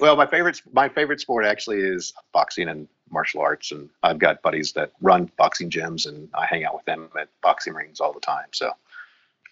well, 0.00 0.16
my 0.16 0.26
favorite 0.26 0.60
my 0.72 0.88
favorite 0.88 1.20
sport 1.20 1.44
actually 1.44 1.80
is 1.80 2.12
boxing 2.32 2.68
and 2.68 2.86
martial 3.10 3.40
arts, 3.40 3.72
and 3.72 3.88
I've 4.02 4.18
got 4.18 4.42
buddies 4.42 4.72
that 4.72 4.92
run 5.00 5.30
boxing 5.36 5.70
gyms, 5.70 6.06
and 6.06 6.28
I 6.34 6.46
hang 6.46 6.64
out 6.64 6.74
with 6.74 6.84
them 6.84 7.08
at 7.18 7.28
boxing 7.42 7.74
rings 7.74 8.00
all 8.00 8.12
the 8.12 8.20
time. 8.20 8.46
So, 8.52 8.72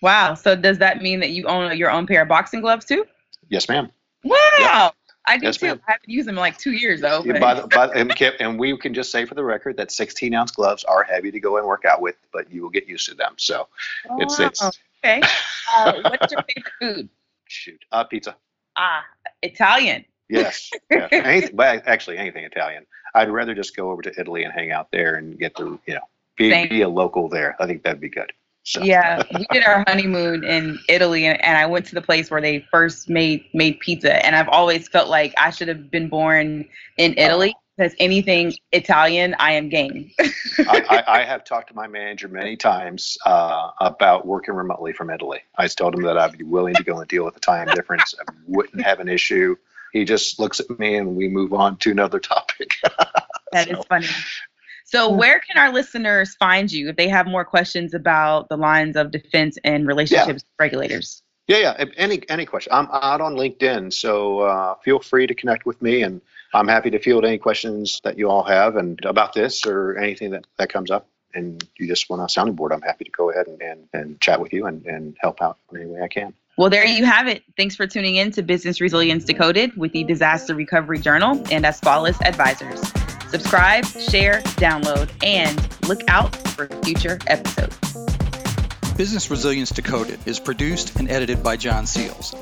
wow. 0.03 0.35
So, 0.35 0.55
does 0.55 0.79
that 0.79 1.03
mean 1.03 1.21
that 1.21 1.31
you 1.31 1.47
own 1.47 1.77
your 1.77 1.91
own 1.91 2.07
pair 2.07 2.23
of 2.23 2.29
boxing 2.29 2.61
gloves 2.61 2.85
too? 2.85 3.07
Yes, 3.49 3.69
ma'am. 3.69 3.91
Wow. 4.25 4.37
Yep. 4.59 4.95
I 5.25 5.39
do 5.39 5.47
yes, 5.47 5.57
too. 5.57 5.67
Ma'am. 5.67 5.81
I 5.87 5.93
haven't 5.93 6.09
used 6.09 6.29
them 6.29 6.37
in 6.37 6.41
like 6.41 6.59
two 6.59 6.73
years 6.73 7.01
though. 7.01 7.23
But. 7.23 7.41
By 7.41 7.55
the, 7.55 7.67
by, 7.69 7.89
and, 7.95 8.13
and 8.41 8.59
we 8.59 8.77
can 8.77 8.93
just 8.93 9.11
say 9.11 9.25
for 9.25 9.35
the 9.35 9.45
record 9.45 9.77
that 9.77 9.91
16 9.91 10.35
ounce 10.35 10.51
gloves 10.51 10.85
are 10.85 11.03
heavy 11.05 11.31
to 11.31 11.41
go 11.41 11.59
and 11.59 11.67
work 11.67 11.85
out 11.85 12.01
with, 12.01 12.17
but 12.33 12.51
you 12.51 12.63
will 12.63 12.71
get 12.71 12.89
used 12.89 13.09
to 13.09 13.15
them. 13.15 13.35
So 13.37 13.69
oh, 14.11 14.21
it's 14.21 14.39
it's 14.39 14.63
okay. 15.05 15.23
Uh, 15.75 15.95
what's 16.03 16.31
your 16.31 16.43
favorite 16.43 16.73
food? 16.79 17.09
Shoot, 17.47 17.83
uh, 17.93 18.05
pizza. 18.05 18.37
Ah, 18.77 19.05
Italian. 19.43 20.05
Yes, 20.29 20.71
yeah. 20.91 21.09
anything, 21.13 21.57
but 21.57 21.87
actually 21.87 22.19
anything 22.19 22.45
Italian. 22.45 22.85
I'd 23.15 23.31
rather 23.31 23.55
just 23.55 23.75
go 23.75 23.91
over 23.91 24.03
to 24.03 24.13
Italy 24.21 24.45
and 24.45 24.53
hang 24.53 24.71
out 24.71 24.91
there 24.91 25.15
and 25.15 25.39
get 25.39 25.57
to 25.57 25.81
you 25.87 25.95
know 25.95 26.03
be, 26.37 26.67
be 26.69 26.83
a 26.83 26.89
local 26.89 27.29
there. 27.29 27.57
I 27.59 27.67
think 27.67 27.85
that'd 27.85 28.01
be 28.01 28.11
good. 28.11 28.33
Yeah, 28.81 29.23
we 29.35 29.47
did 29.51 29.65
our 29.65 29.85
honeymoon 29.89 30.45
in 30.45 30.79
Italy, 30.89 31.27
and, 31.27 31.43
and, 31.45 31.59
I 31.59 31.67
went 31.67 31.85
to 31.87 31.95
the 31.95 32.03
place 32.03 32.31
where 32.31 32.41
they 32.41 32.65
first 32.71 33.09
made 33.09 33.45
made 33.53 33.81
pizza. 33.81 34.25
And 34.25 34.37
I've 34.37 34.49
always 34.49 34.89
felt 34.89 35.09
like 35.09 35.35
I 35.37 35.51
should 35.51 35.69
have 35.69 35.91
been 35.91 36.09
born 36.09 36.69
in 36.97 37.19
Italy 37.19 37.57
because 37.77 37.95
anything 37.99 38.53
Italian, 38.71 39.35
I 39.39 39.53
am 39.53 39.69
game. 39.69 40.11
I, 40.21 40.85
I, 40.89 41.05
I, 41.21 41.25
have 41.25 41.45
talked 41.45 41.69
to 41.69 41.75
my 41.75 41.89
manager 41.89 42.29
many 42.29 42.57
times 42.57 43.19
uh, 43.27 43.71
about 43.81 44.27
working 44.27 44.55
remotely 44.55 44.93
from 44.93 45.11
Italy. 45.11 45.41
I 45.57 45.67
told 45.67 45.95
him 45.95 46.03
that 46.03 46.19
I'd 46.19 46.39
be 46.39 46.45
willing 46.45 46.75
to 46.75 46.85
go 46.85 46.99
and 46.99 47.09
deal 47.09 47.25
with 47.25 47.35
the 47.35 47.41
time 47.41 47.69
difference. 47.69 48.15
I 48.21 48.33
wouldn't 48.47 48.83
have 48.85 49.01
an 49.01 49.09
issue. 49.09 49.57
He 49.93 50.05
just 50.05 50.39
looks 50.39 50.61
at 50.61 50.79
me, 50.79 50.97
and 50.97 51.17
we 51.17 51.29
move 51.29 51.53
on 51.53 51.77
to 51.79 51.91
another 51.91 52.21
topic. 52.21 52.75
That 53.53 53.69
so, 53.69 53.81
is 53.81 53.85
funny. 53.85 54.07
So, 54.93 55.09
where 55.09 55.41
can 55.41 55.57
our 55.57 55.73
listeners 55.73 56.35
find 56.35 56.71
you 56.71 56.91
if 56.91 56.97
they 56.97 57.09
have 57.09 57.27
more 57.27 57.47
questions 57.47 57.95
about 57.95 58.51
the 58.51 58.59
lines 58.59 58.95
of 58.95 59.11
defense 59.11 59.57
and 59.65 59.87
relationships 59.87 60.27
yeah. 60.27 60.35
with 60.35 60.45
regulators? 60.59 61.23
Yeah, 61.49 61.57
yeah. 61.79 61.85
Any 61.97 62.29
any 62.29 62.45
question? 62.45 62.75
I'm 62.75 62.89
out 62.93 63.23
on 63.23 63.35
LinkedIn, 63.35 63.91
so 63.91 64.41
uh, 64.41 64.75
feel 64.85 65.01
free 65.01 65.27
to 65.27 65.35
connect 65.35 65.65
with 65.65 65.81
me, 65.81 66.03
and 66.03 66.21
I'm 66.53 66.69
happy 66.69 66.91
to 66.91 66.99
field 66.99 67.25
any 67.25 67.39
questions 67.39 68.03
that 68.05 68.19
you 68.19 68.29
all 68.29 68.43
have 68.43 68.77
and 68.77 69.03
about 69.07 69.33
this 69.33 69.65
or 69.65 69.97
anything 69.97 70.31
that 70.33 70.47
that 70.59 70.71
comes 70.71 70.91
up. 70.91 71.09
And 71.35 71.67
you 71.79 71.87
just 71.87 72.11
want 72.11 72.21
a 72.21 72.29
sounding 72.29 72.55
board, 72.55 72.71
I'm 72.71 72.83
happy 72.83 73.07
to 73.07 73.11
go 73.11 73.31
ahead 73.31 73.47
and, 73.47 73.63
and, 73.63 73.89
and 73.95 74.21
chat 74.21 74.39
with 74.39 74.53
you 74.53 74.67
and, 74.67 74.85
and 74.85 75.17
help 75.19 75.41
out 75.41 75.57
in 75.71 75.81
any 75.81 75.87
way 75.87 76.03
I 76.03 76.09
can. 76.09 76.35
Well, 76.59 76.69
there 76.69 76.85
you 76.85 77.07
have 77.07 77.27
it. 77.27 77.43
Thanks 77.57 77.75
for 77.75 77.87
tuning 77.87 78.17
in 78.17 78.31
to 78.33 78.43
Business 78.43 78.83
Resilience 78.83 79.25
Decoded 79.25 79.75
with 79.75 79.93
the 79.93 80.05
Disaster 80.05 80.55
Recovery 80.55 80.99
Journal 80.99 81.43
and 81.51 81.65
Asfalis 81.65 82.21
Advisors. 82.27 83.02
Subscribe, 83.33 83.87
share, 83.87 84.43
download, 84.61 85.09
and 85.25 85.59
look 85.89 86.03
out 86.07 86.37
for 86.49 86.67
future 86.85 87.19
episodes. 87.27 87.79
Business 88.95 89.31
Resilience 89.31 89.71
Decoded 89.71 90.21
is 90.27 90.39
produced 90.39 90.97
and 90.97 91.11
edited 91.11 91.43
by 91.43 91.57
John 91.57 91.87
Seals. 91.87 92.35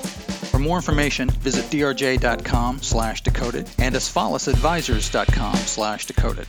For 0.50 0.58
more 0.58 0.76
information, 0.76 1.30
visit 1.30 1.66
drj.com 1.66 2.82
slash 2.82 3.22
decoded 3.22 3.70
and 3.78 3.94
asfalisadvisors.com 3.94 5.54
slash 5.58 6.06
decoded. 6.06 6.48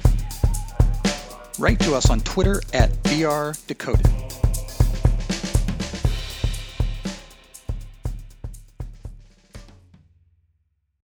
Write 1.60 1.80
to 1.82 1.94
us 1.94 2.10
on 2.10 2.22
Twitter 2.22 2.64
at 2.74 2.90
drdecoded. 3.04 4.51